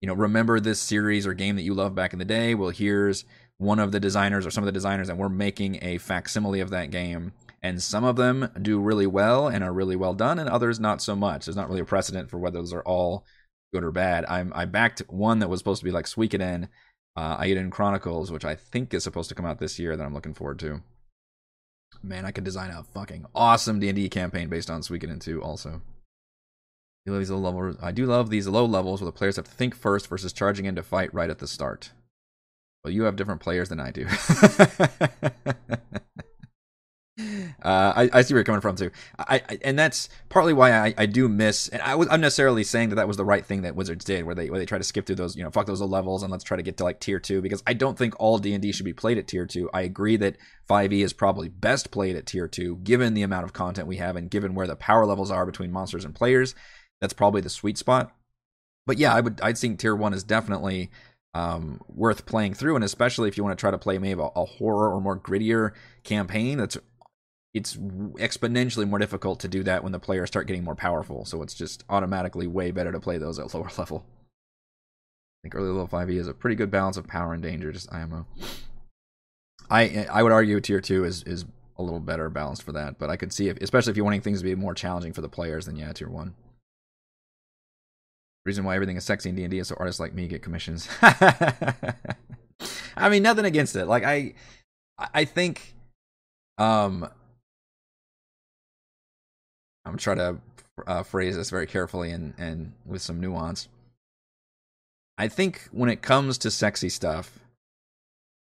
[0.00, 2.54] you know, remember this series or game that you loved back in the day?
[2.54, 3.24] Well, here's
[3.56, 6.70] one of the designers or some of the designers, and we're making a facsimile of
[6.70, 7.32] that game.
[7.62, 11.00] And some of them do really well and are really well done, and others not
[11.00, 11.46] so much.
[11.46, 13.24] There's not really a precedent for whether those are all
[13.74, 14.24] good or bad.
[14.28, 16.68] I'm I backed one that was supposed to be like Suikoden,
[17.16, 20.14] uh, Eiyuden Chronicles, which I think is supposed to come out this year that I'm
[20.14, 20.80] looking forward to.
[22.00, 25.82] Man, I could design a fucking awesome D&D campaign based on Suikoden 2 also.
[27.04, 27.76] You love these low levels.
[27.82, 30.66] I do love these low levels where the players have to think first versus charging
[30.66, 31.90] in to fight right at the start.
[32.84, 34.06] Well, you have different players than I do.
[37.16, 38.90] Uh, I, I, see where you're coming from too.
[39.18, 41.68] I, I and that's partly why I, I do miss.
[41.68, 44.24] And I was I'm necessarily saying that that was the right thing that Wizards did,
[44.24, 46.32] where they where they try to skip through those you know fuck those levels and
[46.32, 48.60] let's try to get to like tier two because I don't think all D and
[48.60, 49.70] D should be played at tier two.
[49.72, 50.36] I agree that
[50.68, 54.16] 5e is probably best played at tier two given the amount of content we have
[54.16, 56.54] and given where the power levels are between monsters and players.
[57.00, 58.12] That's probably the sweet spot.
[58.86, 60.90] But yeah, I would I'd think tier one is definitely
[61.34, 64.24] um, worth playing through, and especially if you want to try to play maybe a,
[64.24, 65.72] a horror or more grittier
[66.04, 66.58] campaign.
[66.58, 66.76] That's
[67.54, 71.24] it's exponentially more difficult to do that when the players start getting more powerful.
[71.24, 74.04] So it's just automatically way better to play those at lower level.
[74.06, 77.92] I think early level 5e is a pretty good balance of power and danger, just
[77.92, 78.26] IMO.
[79.70, 81.46] I I would argue tier two is is
[81.78, 84.20] a little better balanced for that, but I could see if especially if you're wanting
[84.20, 86.34] things to be more challenging for the players, then yeah, tier one.
[88.44, 90.42] Reason why everything is sexy in D and D is so artists like me get
[90.42, 90.88] commissions.
[92.96, 93.86] I mean, nothing against it.
[93.86, 94.34] Like I,
[94.98, 95.74] I think,
[96.58, 97.08] um,
[99.84, 100.38] I'm to
[100.86, 103.68] uh, phrase this very carefully and and with some nuance.
[105.16, 107.38] I think when it comes to sexy stuff,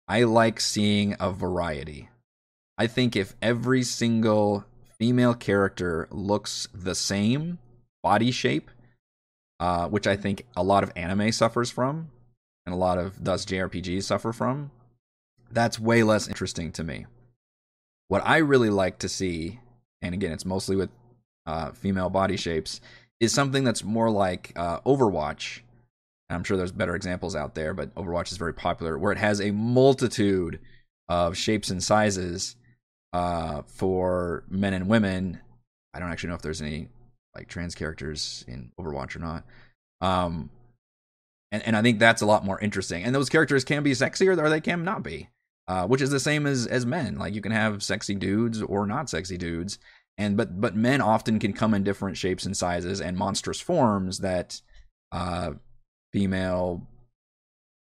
[0.08, 2.08] I like seeing a variety.
[2.78, 4.64] I think if every single
[4.98, 7.58] female character looks the same
[8.02, 8.70] body shape,
[9.60, 12.10] uh, which I think a lot of anime suffers from,
[12.64, 14.70] and a lot of thus JRPGs suffer from,
[15.50, 17.06] that's way less interesting to me.
[18.08, 19.60] What I really like to see,
[20.00, 20.90] and again, it's mostly with
[21.46, 22.80] uh, female body shapes,
[23.20, 25.60] is something that's more like uh, Overwatch.
[26.28, 29.40] I'm sure there's better examples out there, but Overwatch is very popular, where it has
[29.40, 30.58] a multitude
[31.08, 32.56] of shapes and sizes
[33.12, 35.40] uh, for men and women.
[35.94, 36.88] I don't actually know if there's any
[37.34, 39.44] like trans characters in Overwatch or not.
[40.00, 40.50] Um,
[41.52, 43.04] and and I think that's a lot more interesting.
[43.04, 45.28] And those characters can be sexy or they can not be,
[45.68, 47.18] uh, which is the same as as men.
[47.18, 49.78] Like you can have sexy dudes or not sexy dudes,
[50.18, 54.18] and but but men often can come in different shapes and sizes and monstrous forms
[54.18, 54.60] that
[55.12, 55.52] uh,
[56.12, 56.86] female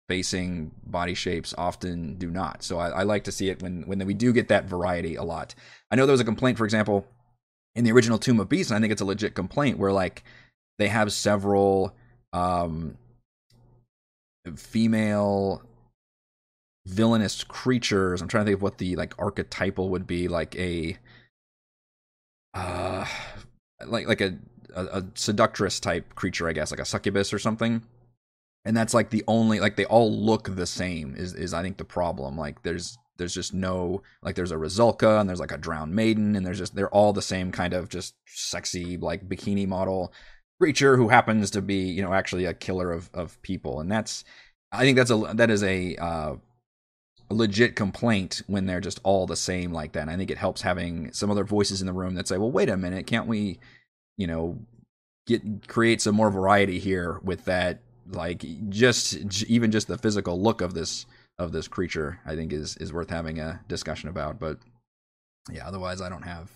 [0.09, 2.63] facing body shapes often do not.
[2.63, 5.23] So I, I like to see it when when we do get that variety a
[5.23, 5.55] lot.
[5.91, 7.07] I know there was a complaint, for example
[7.75, 10.25] in the original Tome of Beasts, and I think it's a legit complaint where like
[10.79, 11.95] they have several
[12.33, 12.97] um
[14.57, 15.63] female
[16.87, 18.21] villainous creatures.
[18.21, 20.99] I'm trying to think of what the like archetypal would be, like a
[22.55, 23.07] uh
[23.87, 24.39] like like a
[24.75, 27.83] a, a seductress type creature, I guess, like a succubus or something.
[28.65, 31.79] And that's like the only like they all look the same is is I think
[31.79, 32.37] the problem.
[32.37, 36.37] Like there's there's just no like there's a Rusalka and there's like a drowned maiden
[36.37, 40.13] and there's just they're all the same kind of just sexy like bikini model
[40.61, 44.25] creature who happens to be you know actually a killer of of people and that's
[44.71, 46.37] I think that's a that is a uh,
[47.33, 50.03] legit complaint when they're just all the same like that.
[50.03, 52.51] And I think it helps having some other voices in the room that say, "Well,
[52.51, 53.59] wait a minute, can't we,
[54.17, 54.59] you know,
[55.27, 57.81] get create some more variety here with that?
[58.11, 61.07] Like just even just the physical look of this
[61.39, 64.39] of this creature i think is is worth having a discussion about.
[64.39, 64.59] But
[65.51, 66.51] yeah otherwise i don't have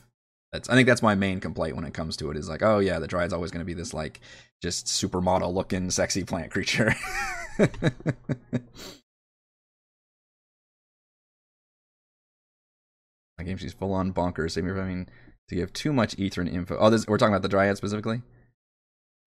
[0.52, 2.78] that's i think that's my main complaint when it comes to it is like oh
[2.78, 4.20] yeah the dryad's always going to be this like
[4.62, 6.94] just supermodel looking sexy plant creature
[13.44, 15.08] game she's full on bonkers save me from having
[15.48, 18.22] to give too much ether and info oh this we're talking about the dryad specifically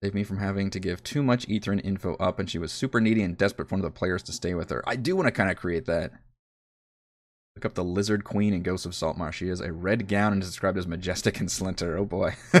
[0.02, 2.72] Saved me from having to give too much ether and info up, and she was
[2.72, 4.82] super needy and desperate for one of the players to stay with her.
[4.86, 6.12] I do want to kind of create that.
[7.54, 9.36] Look up the Lizard Queen in Ghost of Saltmarsh.
[9.36, 11.98] She has a red gown and is described as majestic and slender.
[11.98, 12.34] Oh boy.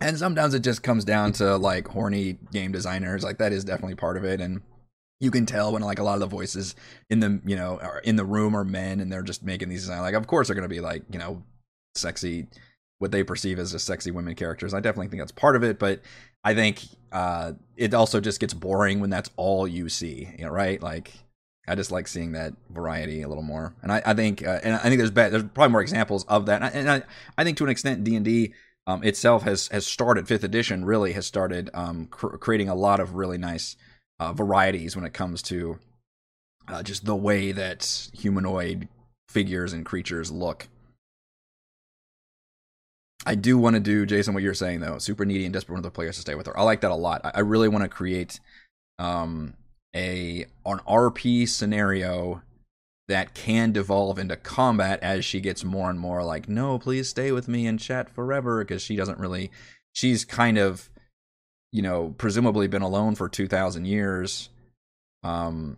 [0.00, 3.22] and sometimes it just comes down to like horny game designers.
[3.22, 4.40] Like that is definitely part of it.
[4.40, 4.62] And
[5.22, 6.74] you can tell when like a lot of the voices
[7.08, 9.88] in the you know are in the room are men and they're just making these
[9.88, 11.42] like of course they're going to be like you know
[11.94, 12.48] sexy
[12.98, 14.74] what they perceive as just sexy women characters.
[14.74, 16.00] I definitely think that's part of it but
[16.44, 20.50] i think uh it also just gets boring when that's all you see you know
[20.50, 20.82] right?
[20.82, 21.12] Like
[21.68, 23.74] i just like seeing that variety a little more.
[23.82, 26.46] And i, I think uh, and i think there's be- there's probably more examples of
[26.46, 26.62] that.
[26.62, 27.02] And i, and I,
[27.38, 28.52] I think to an extent d&d
[28.88, 32.98] um, itself has has started fifth edition really has started um, cr- creating a lot
[32.98, 33.76] of really nice
[34.22, 35.78] uh, varieties when it comes to
[36.68, 38.86] uh, just the way that humanoid
[39.28, 40.68] figures and creatures look.
[43.26, 44.98] I do want to do, Jason, what you're saying though.
[44.98, 46.56] Super needy and desperate for the players to stay with her.
[46.56, 47.20] I like that a lot.
[47.34, 48.38] I, really want to create
[48.98, 49.54] um,
[49.94, 52.42] a an RP scenario
[53.08, 57.32] that can devolve into combat as she gets more and more like, no, please stay
[57.32, 59.50] with me and chat forever because she doesn't really.
[59.92, 60.88] She's kind of
[61.72, 64.50] you know, presumably been alone for 2,000 years.
[65.24, 65.76] Um,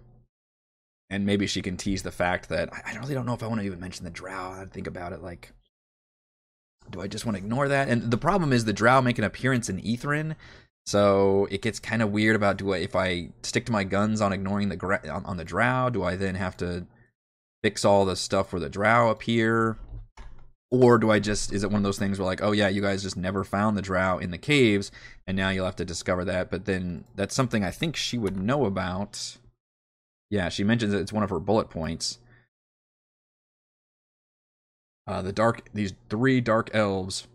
[1.11, 3.61] and maybe she can tease the fact that I really don't know if I want
[3.61, 4.51] to even mention the drow.
[4.51, 5.53] I think about it like,
[6.91, 7.89] do I just want to ignore that?
[7.89, 10.35] And the problem is the drow make an appearance in Ythryn,
[10.87, 14.21] so it gets kind of weird about do I if I stick to my guns
[14.21, 16.87] on ignoring the on, on the drow, do I then have to
[17.63, 19.79] fix all the stuff where the drow appear?
[20.83, 22.83] Or do I just is it one of those things where like oh yeah you
[22.83, 24.91] guys just never found the drow in the caves
[25.27, 28.37] and now you'll have to discover that but then that's something I think she would
[28.37, 29.39] know about.
[30.31, 32.19] Yeah she mentions that it's one of her bullet points.
[35.07, 37.27] Uh, the dark these three dark elves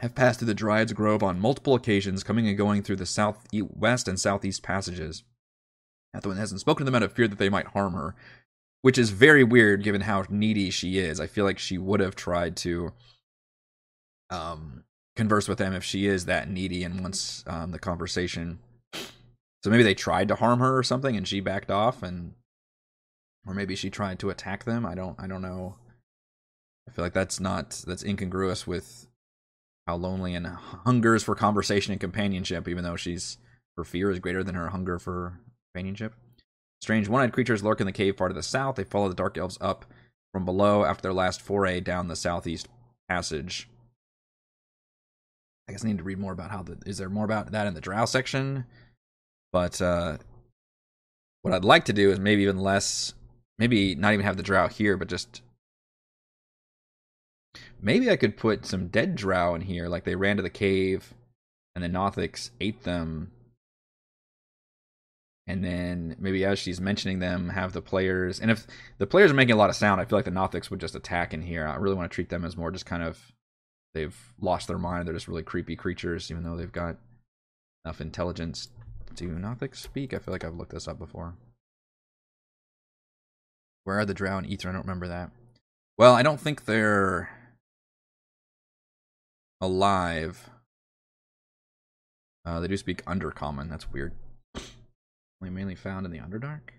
[0.00, 4.08] have passed through the Dryad's Grove on multiple occasions, coming and going through the southwest
[4.08, 5.22] and southeast passages.
[6.14, 8.14] Ethelwyn hasn't spoken to them out of fear that they might harm her,
[8.84, 11.18] which is very weird given how needy she is.
[11.18, 12.92] I feel like she would have tried to
[14.28, 14.84] um,
[15.16, 18.58] converse with them if she is that needy and wants um, the conversation.
[18.92, 22.34] So maybe they tried to harm her or something, and she backed off, and
[23.46, 24.84] or maybe she tried to attack them.
[24.84, 25.18] I don't.
[25.18, 25.76] I don't know.
[26.86, 29.06] I feel like that's not that's incongruous with
[29.86, 33.38] how lonely and hungers for conversation and companionship, even though she's
[33.78, 35.40] her fear is greater than her hunger for
[35.72, 36.12] companionship.
[36.84, 38.76] Strange one eyed creatures lurk in the cave far to the south.
[38.76, 39.86] They follow the dark elves up
[40.34, 42.68] from below after their last foray down the southeast
[43.08, 43.70] passage.
[45.66, 46.76] I guess I need to read more about how the.
[46.84, 48.66] Is there more about that in the drow section?
[49.50, 50.18] But uh,
[51.40, 53.14] what I'd like to do is maybe even less.
[53.58, 55.40] Maybe not even have the drow here, but just.
[57.80, 61.14] Maybe I could put some dead drow in here, like they ran to the cave
[61.74, 63.30] and the Nothics ate them
[65.46, 68.40] and then maybe as she's mentioning them, have the players.
[68.40, 68.66] And if
[68.98, 70.94] the players are making a lot of sound, I feel like the Nothics would just
[70.94, 71.66] attack in here.
[71.66, 73.32] I really want to treat them as more just kind of
[73.92, 75.06] they've lost their mind.
[75.06, 76.96] They're just really creepy creatures, even though they've got
[77.84, 78.68] enough intelligence.
[79.14, 80.14] Do Nothics speak?
[80.14, 81.34] I feel like I've looked this up before.
[83.84, 84.70] Where are the Drow and Ether?
[84.70, 85.30] I don't remember that.
[85.98, 87.28] Well, I don't think they're
[89.60, 90.48] alive.
[92.46, 93.68] Uh, they do speak Undercommon.
[93.68, 94.14] That's weird
[95.50, 96.70] mainly found in the Underdark.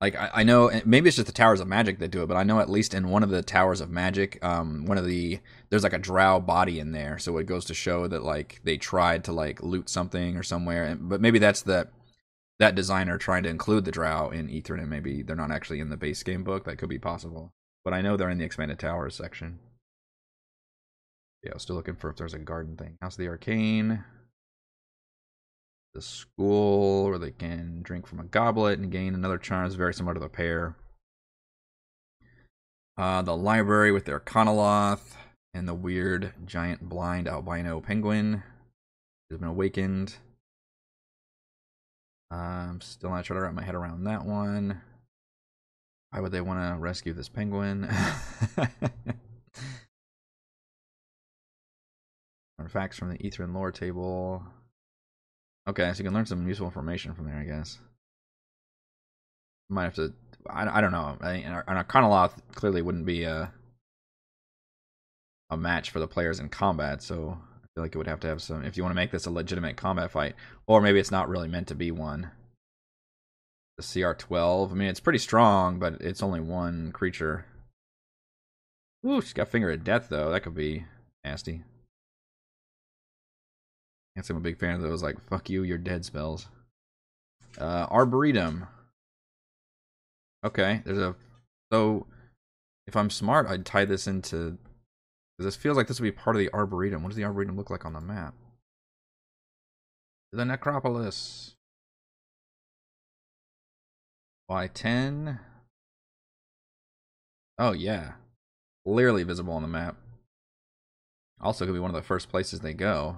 [0.00, 2.36] Like I, I, know, maybe it's just the Towers of Magic that do it, but
[2.36, 5.40] I know at least in one of the Towers of Magic, um, one of the
[5.70, 8.76] there's like a Drow body in there, so it goes to show that like they
[8.76, 11.88] tried to like loot something or somewhere, but maybe that's the
[12.58, 14.88] that designer trying to include the Drow in Ethernet.
[14.88, 16.64] Maybe they're not actually in the base game book.
[16.64, 17.52] That could be possible,
[17.82, 19.58] but I know they're in the expanded Towers section.
[21.42, 22.98] Yeah, I was still looking for if there's a garden thing.
[23.00, 24.04] House of the Arcane
[25.94, 29.94] the school where they can drink from a goblet and gain another charm is very
[29.94, 30.76] similar to the pear.
[32.96, 35.16] Uh, the library with their Conoloth
[35.52, 38.42] and the weird giant blind albino penguin
[39.30, 40.16] has been awakened.
[42.30, 44.80] I'm still not trying to wrap my head around that one.
[46.10, 47.88] Why would they want to rescue this penguin?
[52.58, 54.44] Artifacts from the Ythryn lore table.
[55.66, 57.78] Okay, so you can learn some useful information from there, I guess.
[59.70, 60.12] Might have to.
[60.48, 61.16] I, I don't know.
[61.20, 61.32] I,
[61.66, 63.50] and a clearly wouldn't be a
[65.50, 68.26] a match for the players in combat, so I feel like it would have to
[68.26, 68.64] have some.
[68.64, 70.34] If you want to make this a legitimate combat fight,
[70.66, 72.30] or maybe it's not really meant to be one.
[73.78, 74.70] The CR12.
[74.70, 77.46] I mean, it's pretty strong, but it's only one creature.
[79.06, 80.30] Ooh, she's got Finger of Death though.
[80.30, 80.84] That could be
[81.24, 81.62] nasty.
[84.16, 86.48] I'm a big fan of those, like, fuck you, you're dead spells.
[87.58, 88.66] Uh, Arboretum.
[90.44, 91.14] Okay, there's a...
[91.72, 92.06] So,
[92.86, 94.58] if I'm smart, I'd tie this into...
[95.38, 97.02] This feels like this would be part of the Arboretum.
[97.02, 98.34] What does the Arboretum look like on the map?
[100.34, 101.54] the necropolis.
[104.50, 105.38] Y10.
[107.58, 108.12] Oh, yeah.
[108.84, 109.96] Clearly visible on the map.
[111.40, 113.16] Also, could be one of the first places they go.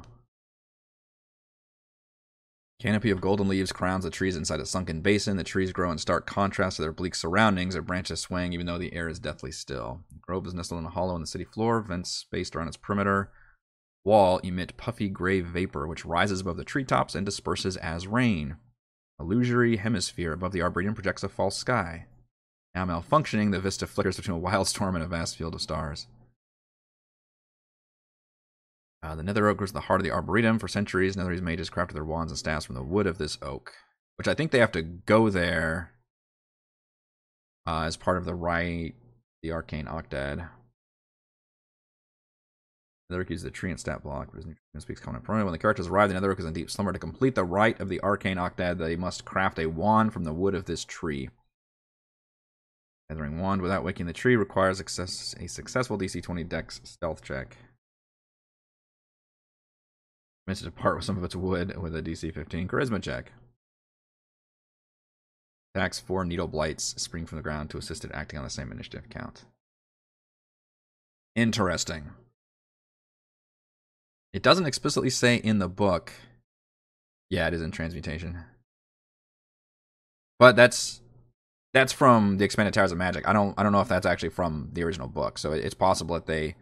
[2.79, 5.39] Canopy of golden leaves crowns the trees inside a sunken basin.
[5.39, 7.73] The trees grow in stark contrast to their bleak surroundings.
[7.73, 10.03] Their branches swing even though the air is deathly still.
[10.13, 11.81] The grove is nestled in a hollow in the city floor.
[11.81, 13.31] Vents spaced around its perimeter
[14.05, 18.57] wall emit puffy gray vapor which rises above the treetops and disperses as rain.
[19.19, 22.07] Illusory hemisphere above the arboretum projects a false sky.
[22.75, 26.07] Now malfunctioning, the vista flickers between a wild storm and a vast field of stars.
[29.03, 30.59] Uh, the nether oak grows the heart of the arboretum.
[30.59, 33.73] For centuries, Netherese mages crafted their wands and staffs from the wood of this oak,
[34.17, 35.93] which I think they have to go there
[37.67, 38.95] uh, as part of the rite,
[39.43, 40.49] the arcane octad.
[43.09, 44.43] The Nether uses the tree and stat block, but
[44.75, 45.45] his speaks common pronoun.
[45.45, 46.93] When the characters arrive, the Nether oak is in deep slumber.
[46.93, 50.33] To complete the rite of the arcane octad, they must craft a wand from the
[50.33, 51.31] wood of this tree.
[53.09, 55.07] Gathering wand without waking the tree requires a
[55.47, 57.57] successful DC 20 Dex stealth check.
[60.47, 63.33] Meant to depart with some of its wood with a DC 15 charisma check.
[65.75, 68.71] Attacks four needle blights spring from the ground to assist it acting on the same
[68.71, 69.45] initiative count.
[71.35, 72.11] Interesting.
[74.33, 76.13] It doesn't explicitly say in the book.
[77.29, 78.39] Yeah, it is in transmutation.
[80.39, 81.01] But that's
[81.75, 83.27] that's from the expanded Towers of Magic.
[83.27, 85.39] I don't I don't know if that's actually from the original book.
[85.39, 86.55] So it's possible that they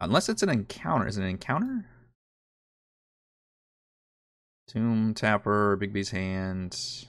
[0.00, 1.06] unless it's an encounter.
[1.06, 1.86] Is it an encounter?
[4.72, 7.06] Tomb Tapper, Bigby's Hand.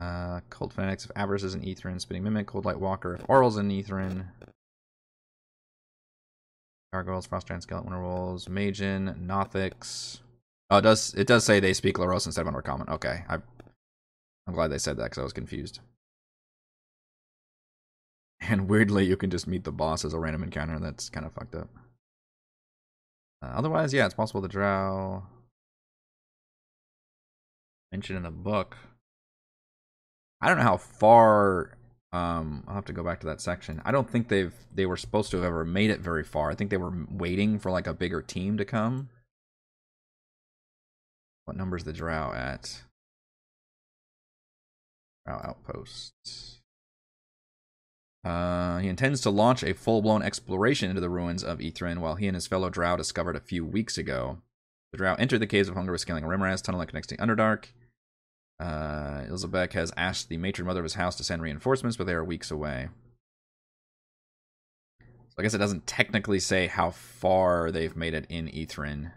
[0.00, 2.00] Uh, Cult Fanatics If Avarice is an Ythryn.
[2.00, 3.14] Spinning Mimic, Cold Light Walker.
[3.14, 4.26] If Auril's an Ythryn.
[6.92, 10.20] Gargoyles, Frostgiant, Skeleton Wolves, Magen, Nothics.
[10.70, 12.88] Oh, it does it does say they speak Loross instead of Undercommon.
[12.88, 13.38] Okay, I,
[14.46, 15.80] I'm glad they said that because I was confused.
[18.46, 20.74] And weirdly, you can just meet the boss as a random encounter.
[20.74, 21.68] And that's kind of fucked up.
[23.42, 25.22] Uh, otherwise, yeah, it's possible to drow
[27.94, 28.76] mentioned in the book.
[30.40, 31.78] I don't know how far.
[32.12, 33.80] Um, I'll have to go back to that section.
[33.84, 36.50] I don't think they've they were supposed to have ever made it very far.
[36.50, 39.10] I think they were waiting for like a bigger team to come.
[41.44, 42.82] What number's the Drow at?
[45.24, 46.62] Drow outposts.
[48.24, 52.26] Uh, he intends to launch a full-blown exploration into the ruins of Ythryn, while he
[52.26, 54.38] and his fellow Drow discovered a few weeks ago.
[54.90, 57.16] The Drow entered the Caves of Hunger with scaling a Rimraz tunnel that connects to
[57.18, 57.66] Underdark.
[58.60, 62.12] Uh, Ilzebek has asked the matron mother of his house to send reinforcements, but they
[62.12, 62.88] are weeks away.
[65.00, 69.10] So I guess it doesn't technically say how far they've made it in Ythryn.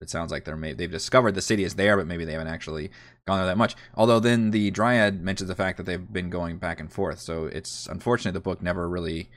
[0.00, 2.46] It sounds like they're made, they've discovered the city is there, but maybe they haven't
[2.46, 2.92] actually
[3.26, 3.74] gone there that much.
[3.96, 7.18] Although then the Dryad mentions the fact that they've been going back and forth.
[7.18, 9.28] So it's unfortunate the book never really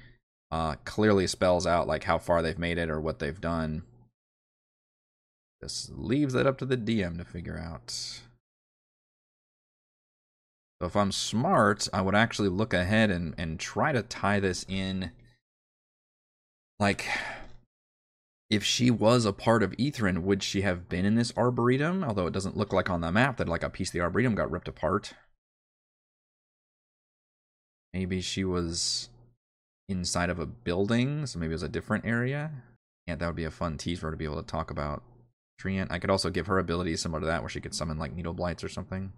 [0.51, 3.81] uh, clearly spells out like how far they've made it or what they've done.
[5.63, 8.21] Just leaves that up to the DM to figure out.
[10.81, 14.65] So if I'm smart, I would actually look ahead and, and try to tie this
[14.67, 15.11] in.
[16.79, 17.05] Like,
[18.49, 22.03] if she was a part of Ythryn, would she have been in this arboretum?
[22.03, 24.33] Although it doesn't look like on the map that like a piece of the arboretum
[24.33, 25.13] got ripped apart.
[27.93, 29.09] Maybe she was
[29.87, 32.49] inside of a building, so maybe it was a different area.
[33.05, 35.03] Yeah, that would be a fun tease for her to be able to talk about
[35.61, 35.91] Treant.
[35.91, 38.33] I could also give her abilities similar to that, where she could summon like needle
[38.33, 39.13] blights or something.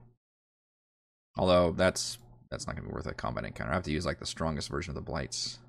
[1.37, 2.17] Although that's
[2.49, 3.71] that's not gonna be worth a combat encounter.
[3.71, 5.59] I have to use like the strongest version of the blights.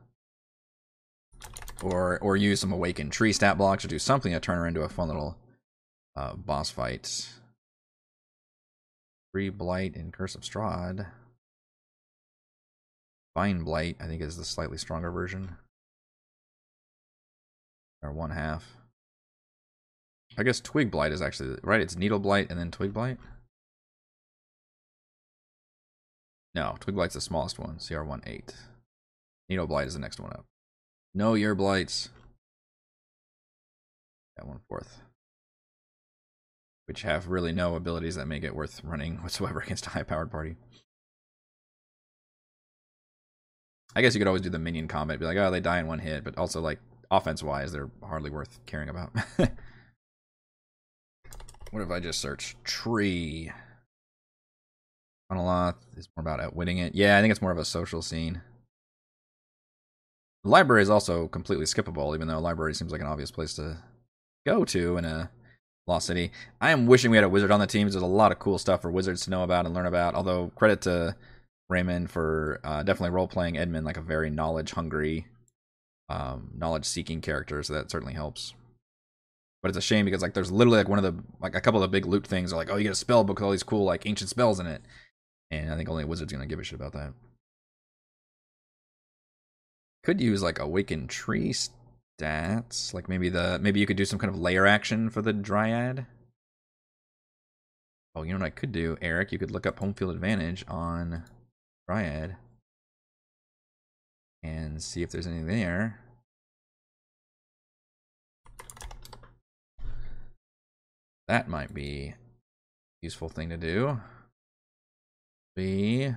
[1.82, 4.82] Or or use some awakened tree stat blocks or do something to turn her into
[4.82, 5.36] a fun little
[6.16, 7.28] uh, boss fight.
[9.32, 11.06] Tree blight and Curse of Strahd.
[13.36, 15.56] Vine blight, I think, is the slightly stronger version.
[18.00, 18.76] Or one half.
[20.38, 21.80] I guess twig blight is actually right.
[21.80, 23.18] It's needle blight and then twig blight.
[26.54, 27.76] No, Twig Blight's the smallest one.
[27.76, 28.54] CR1 8.
[29.48, 30.46] Needle Blight is the next one up.
[31.12, 32.08] No your blights.
[34.36, 35.00] That one fourth.
[36.86, 40.30] Which have really no abilities that make it worth running whatsoever against a high powered
[40.30, 40.56] party.
[43.96, 45.86] I guess you could always do the minion combat, be like, oh, they die in
[45.86, 46.80] one hit, but also like
[47.12, 49.12] offense wise, they're hardly worth caring about.
[51.70, 53.52] what if I just search tree?
[55.32, 56.94] Monoloth is more about outwitting it.
[56.94, 58.42] Yeah, I think it's more of a social scene.
[60.44, 63.78] The library is also completely skippable, even though library seems like an obvious place to
[64.46, 65.30] go to in a
[65.86, 66.32] Lost City.
[66.60, 67.88] I am wishing we had a wizard on the team.
[67.88, 70.14] There's a lot of cool stuff for wizards to know about and learn about.
[70.14, 71.16] Although credit to
[71.68, 75.26] Raymond for uh, definitely role playing Edmund like a very knowledge hungry,
[76.08, 77.62] um, knowledge seeking character.
[77.62, 78.54] So that certainly helps.
[79.62, 81.82] But it's a shame because like there's literally like one of the like a couple
[81.82, 83.50] of the big loot things are like oh you get a spell book with all
[83.50, 84.82] these cool like ancient spells in it,
[85.50, 87.12] and I think only wizard's gonna give a shit about that.
[90.02, 94.32] Could use like awakened tree stats, like maybe the maybe you could do some kind
[94.32, 96.06] of lair action for the dryad.
[98.16, 99.32] Oh, you know what I could do, Eric?
[99.32, 101.24] You could look up home field advantage on
[101.88, 102.36] Dryad
[104.42, 106.00] and see if there's anything there.
[111.26, 112.14] That might be
[113.02, 114.00] useful thing to do.
[115.56, 116.12] B.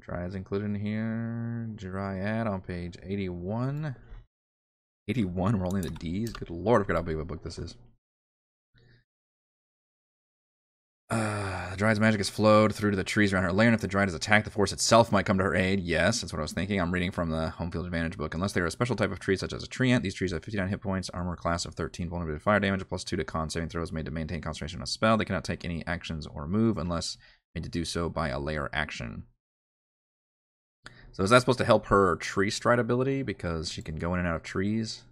[0.00, 1.68] Dryads included in here.
[1.74, 3.94] Dryad on page 81.
[5.08, 6.32] 81, we're only the D's.
[6.32, 7.76] Good lord, I forgot how big of a book this is.
[11.72, 13.88] The Dryad's magic has flowed through to the trees around her lair, and if the
[13.88, 15.80] Dryad is attacked, the force itself might come to her aid.
[15.80, 16.78] Yes, that's what I was thinking.
[16.78, 18.34] I'm reading from the Home Field Advantage book.
[18.34, 20.44] Unless they are a special type of tree, such as a treant, these trees have
[20.44, 23.48] 59 hit points, armor class of 13, vulnerability to fire damage, plus 2 to con
[23.48, 25.16] saving throws made to maintain concentration on a spell.
[25.16, 27.16] They cannot take any actions or move unless
[27.54, 29.22] made to do so by a lair action.
[31.12, 34.18] So is that supposed to help her tree stride ability because she can go in
[34.18, 35.04] and out of trees?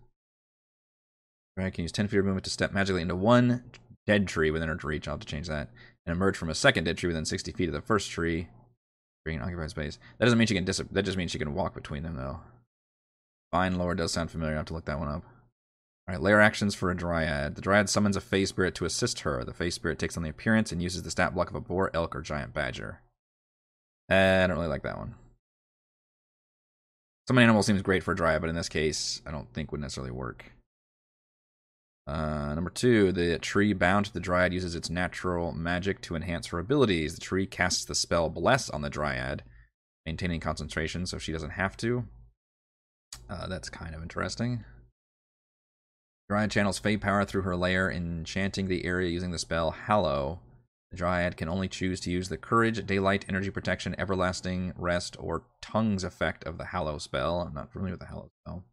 [1.56, 3.64] Right, can use 10 feet of movement to step magically into one
[4.06, 5.06] dead tree within her reach.
[5.06, 5.70] I'll have to change that.
[6.06, 8.48] And emerge from a second dead tree within 60 feet of the first tree,
[9.24, 9.98] creating occupied space.
[10.18, 12.40] That doesn't mean she can dis- That just means she can walk between them, though.
[13.52, 14.54] Vine Lord does sound familiar.
[14.54, 15.24] I have to look that one up.
[16.08, 17.54] All right, lair actions for a Dryad.
[17.54, 19.44] The Dryad summons a Fey Spirit to assist her.
[19.44, 21.90] The Fey Spirit takes on the appearance and uses the stat block of a boar,
[21.94, 23.00] elk, or giant badger.
[24.08, 25.14] Eh, I don't really like that one.
[27.28, 29.80] Summon animal seems great for a Dryad, but in this case, I don't think would
[29.80, 30.46] necessarily work.
[32.10, 36.48] Uh, number two, the tree bound to the Dryad uses its natural magic to enhance
[36.48, 37.14] her abilities.
[37.14, 39.44] The tree casts the spell Bless on the Dryad,
[40.04, 42.04] maintaining concentration so she doesn't have to.
[43.28, 44.64] Uh, that's kind of interesting.
[46.28, 50.40] Dryad channels Fey power through her lair, enchanting the area using the spell Hallow.
[50.90, 55.44] The Dryad can only choose to use the Courage, Daylight, Energy Protection, Everlasting, Rest, or
[55.62, 57.42] Tongues effect of the Hallow spell.
[57.42, 58.64] I'm not familiar with the Hallow spell.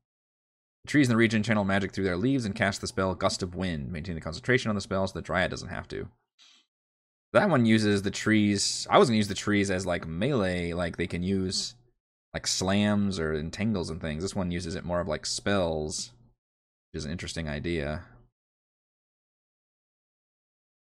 [0.88, 3.56] Trees in the region channel magic through their leaves and cast the spell Gust of
[3.56, 6.08] Wind, maintain the concentration on the spell so the Dryad doesn't have to.
[7.34, 8.88] That one uses the trees.
[8.90, 11.76] I was gonna use the trees as like melee, like they can use
[12.34, 14.24] like slams or entangles and things.
[14.24, 16.14] This one uses it more of like spells,
[16.92, 18.04] which is an interesting idea.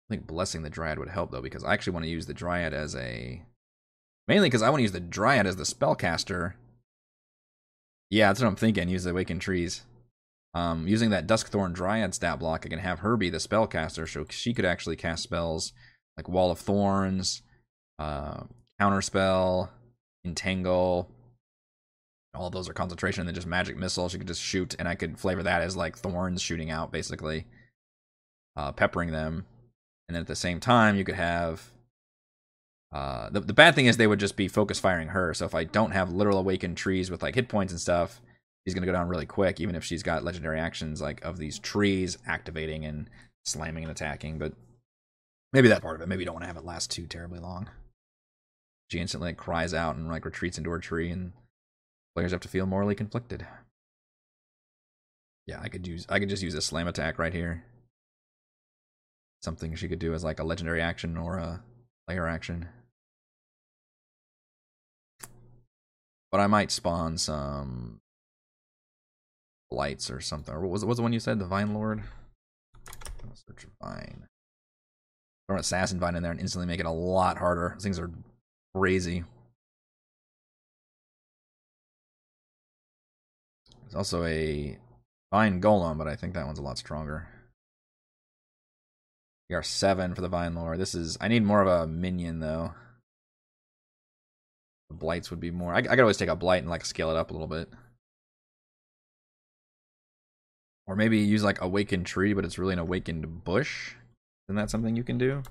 [0.09, 2.33] I think blessing the dryad would help though, because I actually want to use the
[2.33, 3.43] dryad as a
[4.25, 6.53] mainly because I want to use the dryad as the spellcaster.
[8.09, 8.87] Yeah, that's what I'm thinking.
[8.87, 9.83] Use the awakened trees.
[10.53, 14.25] Um, using that Duskthorn Dryad stat block, I can have her be the spellcaster, so
[14.29, 15.73] she could actually cast spells
[16.15, 17.43] like Wall of Thorns,
[17.99, 18.43] uh,
[18.81, 19.69] Counterspell,
[20.25, 21.09] Entangle.
[22.33, 24.09] All those are concentration, and then just Magic Missile.
[24.09, 27.45] She could just shoot, and I could flavor that as like thorns shooting out, basically,
[28.55, 29.45] uh, peppering them
[30.07, 31.71] and then at the same time you could have
[32.93, 35.53] uh, the, the bad thing is they would just be focus firing her so if
[35.53, 38.21] i don't have literal awakened trees with like hit points and stuff
[38.67, 41.57] she's gonna go down really quick even if she's got legendary actions like of these
[41.57, 43.09] trees activating and
[43.45, 44.51] slamming and attacking but
[45.53, 47.39] maybe that part of it maybe you don't want to have it last too terribly
[47.39, 47.69] long.
[48.91, 51.31] She instantly like, cries out and like retreats into her tree and
[52.13, 53.47] players have to feel morally conflicted.
[55.45, 57.63] Yeah i could use i could just use a slam attack right here.
[59.41, 61.63] Something she could do as like a legendary action or a
[62.09, 62.67] lair action.
[66.31, 68.01] But I might spawn some
[69.71, 70.53] lights or something.
[70.53, 71.39] Or what was, what was the one you said?
[71.39, 72.03] The Vine Lord?
[73.47, 74.27] Search Vine.
[75.47, 77.75] Throw an Assassin Vine in there and instantly make it a lot harder.
[77.79, 78.11] Things are
[78.75, 79.23] crazy.
[83.83, 84.77] There's also a
[85.31, 87.27] Vine Golem, but I think that one's a lot stronger.
[89.49, 90.79] We are seven for the Vine Lord.
[90.79, 91.17] This is.
[91.21, 92.73] I need more of a minion though.
[94.89, 95.73] The blights would be more.
[95.73, 97.69] I, I could always take a blight and like scale it up a little bit.
[100.87, 103.93] Or maybe use like awakened tree, but it's really an awakened bush.
[104.47, 105.43] Isn't that something you can do?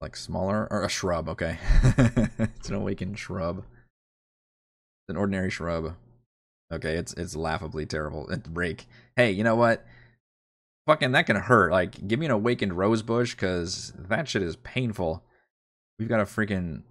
[0.00, 1.28] Like smaller or a shrub?
[1.28, 1.58] Okay,
[2.56, 3.58] it's an awakened shrub.
[3.58, 5.94] It's an ordinary shrub.
[6.72, 8.28] Okay, it's it's laughably terrible.
[8.28, 8.86] It's break.
[9.16, 9.86] Hey, you know what?
[10.86, 11.72] fucking that can hurt.
[11.72, 15.22] Like, give me an awakened rose bush because that shit is painful.
[15.98, 16.82] We've got a freaking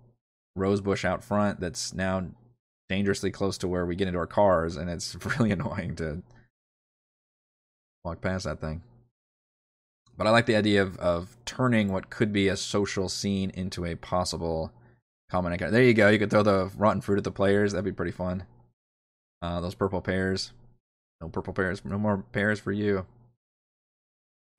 [0.56, 2.28] rose bush out front that's now
[2.94, 6.22] dangerously close to where we get into our cars, and it's really annoying to
[8.06, 8.84] walk past that thing.
[10.16, 13.84] But I like the idea of of turning what could be a social scene into
[13.84, 14.72] a possible
[15.32, 15.58] common.
[15.58, 16.10] There you go.
[16.10, 17.72] You could throw the rotten fruit at the players.
[17.72, 18.46] That'd be pretty fun.
[19.42, 20.52] Uh, those purple pears.
[21.20, 21.84] No purple pears.
[21.84, 23.08] No more pears for you.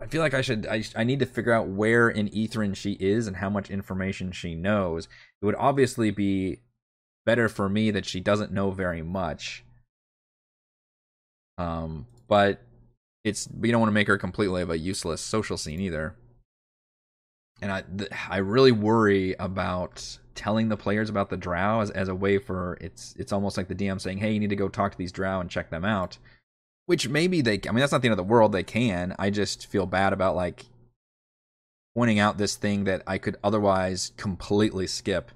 [0.00, 0.66] I feel like I should.
[0.66, 4.32] I, I need to figure out where in Ythryn she is and how much information
[4.32, 5.06] she knows.
[5.40, 6.58] It would obviously be
[7.24, 9.64] better for me that she doesn't know very much.
[11.58, 12.60] Um, but
[13.24, 16.14] it's you don't want to make her completely of a useless social scene either.
[17.62, 22.08] And I th- I really worry about telling the players about the drow as, as
[22.08, 24.68] a way for it's it's almost like the DM saying, "Hey, you need to go
[24.68, 26.18] talk to these drow and check them out."
[26.86, 29.14] Which maybe they I mean that's not the end of the world, they can.
[29.18, 30.66] I just feel bad about like
[31.96, 35.30] pointing out this thing that I could otherwise completely skip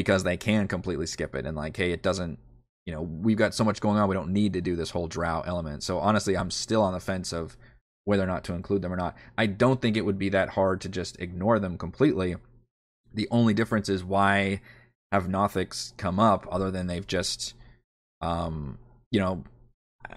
[0.00, 2.38] because they can completely skip it and like, hey, it doesn't
[2.86, 5.06] you know, we've got so much going on, we don't need to do this whole
[5.06, 5.82] drow element.
[5.82, 7.56] So honestly, I'm still on the fence of
[8.04, 9.16] whether or not to include them or not.
[9.36, 12.36] I don't think it would be that hard to just ignore them completely.
[13.12, 14.62] The only difference is why
[15.12, 17.54] have Nothics come up other than they've just
[18.22, 18.78] um
[19.10, 19.44] you know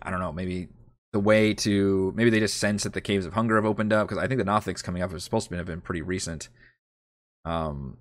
[0.01, 0.69] I don't know, maybe
[1.11, 4.07] the way to maybe they just sense that the caves of hunger have opened up
[4.07, 6.49] because I think the Nothics coming up is supposed to have been pretty recent.
[7.45, 7.97] Um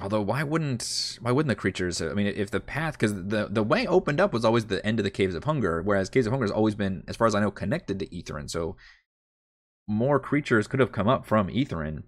[0.00, 2.02] Although why wouldn't why wouldn't the creatures?
[2.02, 5.00] I mean, if the path because the the way opened up was always the end
[5.00, 7.34] of the caves of hunger, whereas caves of hunger has always been, as far as
[7.34, 8.50] I know, connected to Ythryn.
[8.50, 8.76] So
[9.88, 12.02] more creatures could have come up from Ythryn.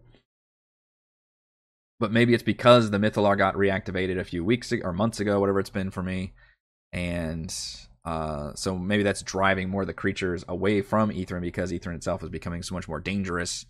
[1.99, 5.59] But maybe it's because the Mythallar got reactivated a few weeks or months ago, whatever
[5.59, 6.33] it's been for me,
[6.93, 7.53] and
[8.05, 12.23] uh, so maybe that's driving more of the creatures away from Ythryn because Ythryn itself
[12.23, 13.65] is becoming so much more dangerous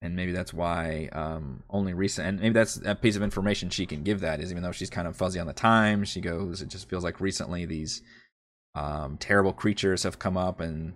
[0.00, 3.86] and maybe that's why um, only recent and maybe that's a piece of information she
[3.86, 6.62] can give that is even though she's kind of fuzzy on the time she goes
[6.62, 8.02] it just feels like recently these
[8.74, 10.92] um, terrible creatures have come up and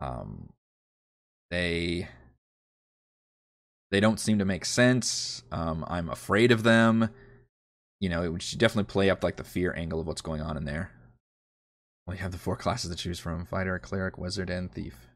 [0.00, 0.48] um,
[1.50, 2.08] they
[3.92, 5.42] they don't seem to make sense.
[5.52, 7.10] Um, i'm afraid of them.
[8.00, 10.56] You know it would definitely play up like the fear angle of what's going on
[10.56, 10.90] in there.
[12.08, 15.06] You have the four classes to choose from fighter cleric wizard and thief.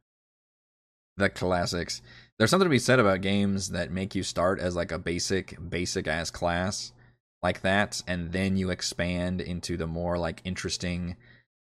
[1.17, 2.01] The classics.
[2.39, 5.57] There's something to be said about games that make you start as like a basic,
[5.71, 6.93] basic ass class
[7.43, 11.17] like that, and then you expand into the more like interesting,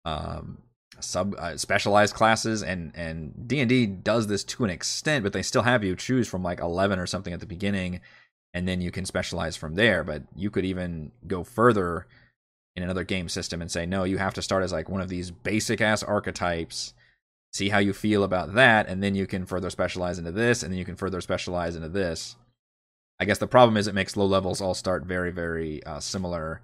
[0.05, 0.59] um,
[1.01, 2.63] sub uh, specialized classes.
[2.63, 5.95] And and D and D does this to an extent, but they still have you
[5.95, 8.01] choose from like eleven or something at the beginning,
[8.53, 10.03] and then you can specialize from there.
[10.03, 12.07] But you could even go further
[12.75, 15.09] in another game system and say, no, you have to start as like one of
[15.09, 16.95] these basic ass archetypes
[17.59, 20.73] see how you feel about that, and then you can further specialize into this, and
[20.73, 22.37] then you can further specialize into this.
[23.21, 26.63] I guess the problem is it makes low levels all start very, very uh, similar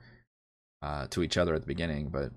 [0.82, 2.30] uh, to each other at the beginning, but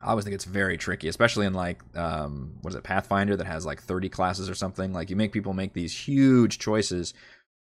[0.00, 3.46] I always think it's very tricky, especially in like um, what is it, Pathfinder that
[3.46, 4.92] has like 30 classes or something.
[4.92, 7.14] Like you make people make these huge choices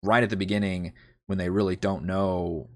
[0.04, 0.94] right at the beginning
[1.28, 2.68] when they really don't know,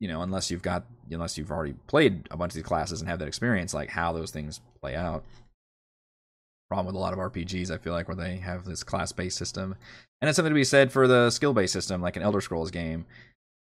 [0.00, 3.08] you know, unless you've got unless you've already played a bunch of these classes and
[3.08, 5.22] have that experience, like how those things play out
[6.68, 7.70] problem with a lot of RPGs.
[7.70, 9.74] I feel like where they have this class based system,
[10.20, 12.70] and it's something to be said for the skill based system, like an Elder Scrolls
[12.70, 13.06] game.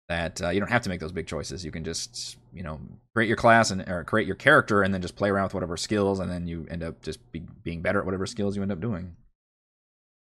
[0.09, 1.65] That uh, you don't have to make those big choices.
[1.65, 2.81] You can just you know
[3.15, 5.77] create your class and or create your character, and then just play around with whatever
[5.77, 8.73] skills, and then you end up just be, being better at whatever skills you end
[8.73, 9.17] up doing.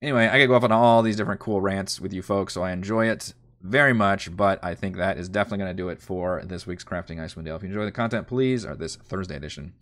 [0.03, 2.63] Anyway, I could go off on all these different cool rants with you folks, so
[2.63, 6.01] I enjoy it very much, but I think that is definitely going to do it
[6.01, 7.57] for this week's Crafting Icewind Dale.
[7.57, 9.75] If you enjoy the content, please, or this Thursday edition,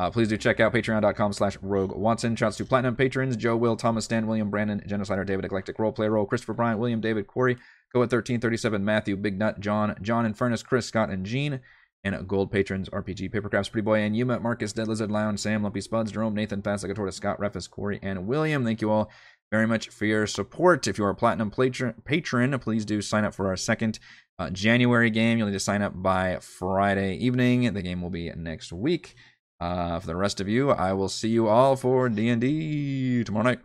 [0.00, 2.34] uh, please do check out patreon.com slash rogue watson.
[2.34, 6.24] Shouts to platinum patrons Joe, Will, Thomas, Stan, William, Brandon, Genocider, David, Eclectic Roleplay Role,
[6.24, 7.56] Christopher Bryant, William, David, Corey,
[7.92, 11.60] Go at 1337, Matthew, Big Nut, John, John Furnace, Chris, Scott, and Gene.
[12.02, 15.82] And gold patrons, RPG, Papercrafts, Pretty Boy, and Yuma, Marcus, Dead Lizard, Lounge, Sam, Lumpy
[15.82, 18.64] Spuds, Jerome, Nathan, Fast Like a Tortoise, Scott, Refus, Corey, and William.
[18.64, 19.10] Thank you all
[19.50, 20.86] very much for your support.
[20.86, 23.98] If you are a platinum patron, patron please do sign up for our second
[24.38, 25.36] uh, January game.
[25.36, 27.70] You'll need to sign up by Friday evening.
[27.74, 29.14] The game will be next week.
[29.60, 33.60] Uh, for the rest of you, I will see you all for D&D tomorrow night.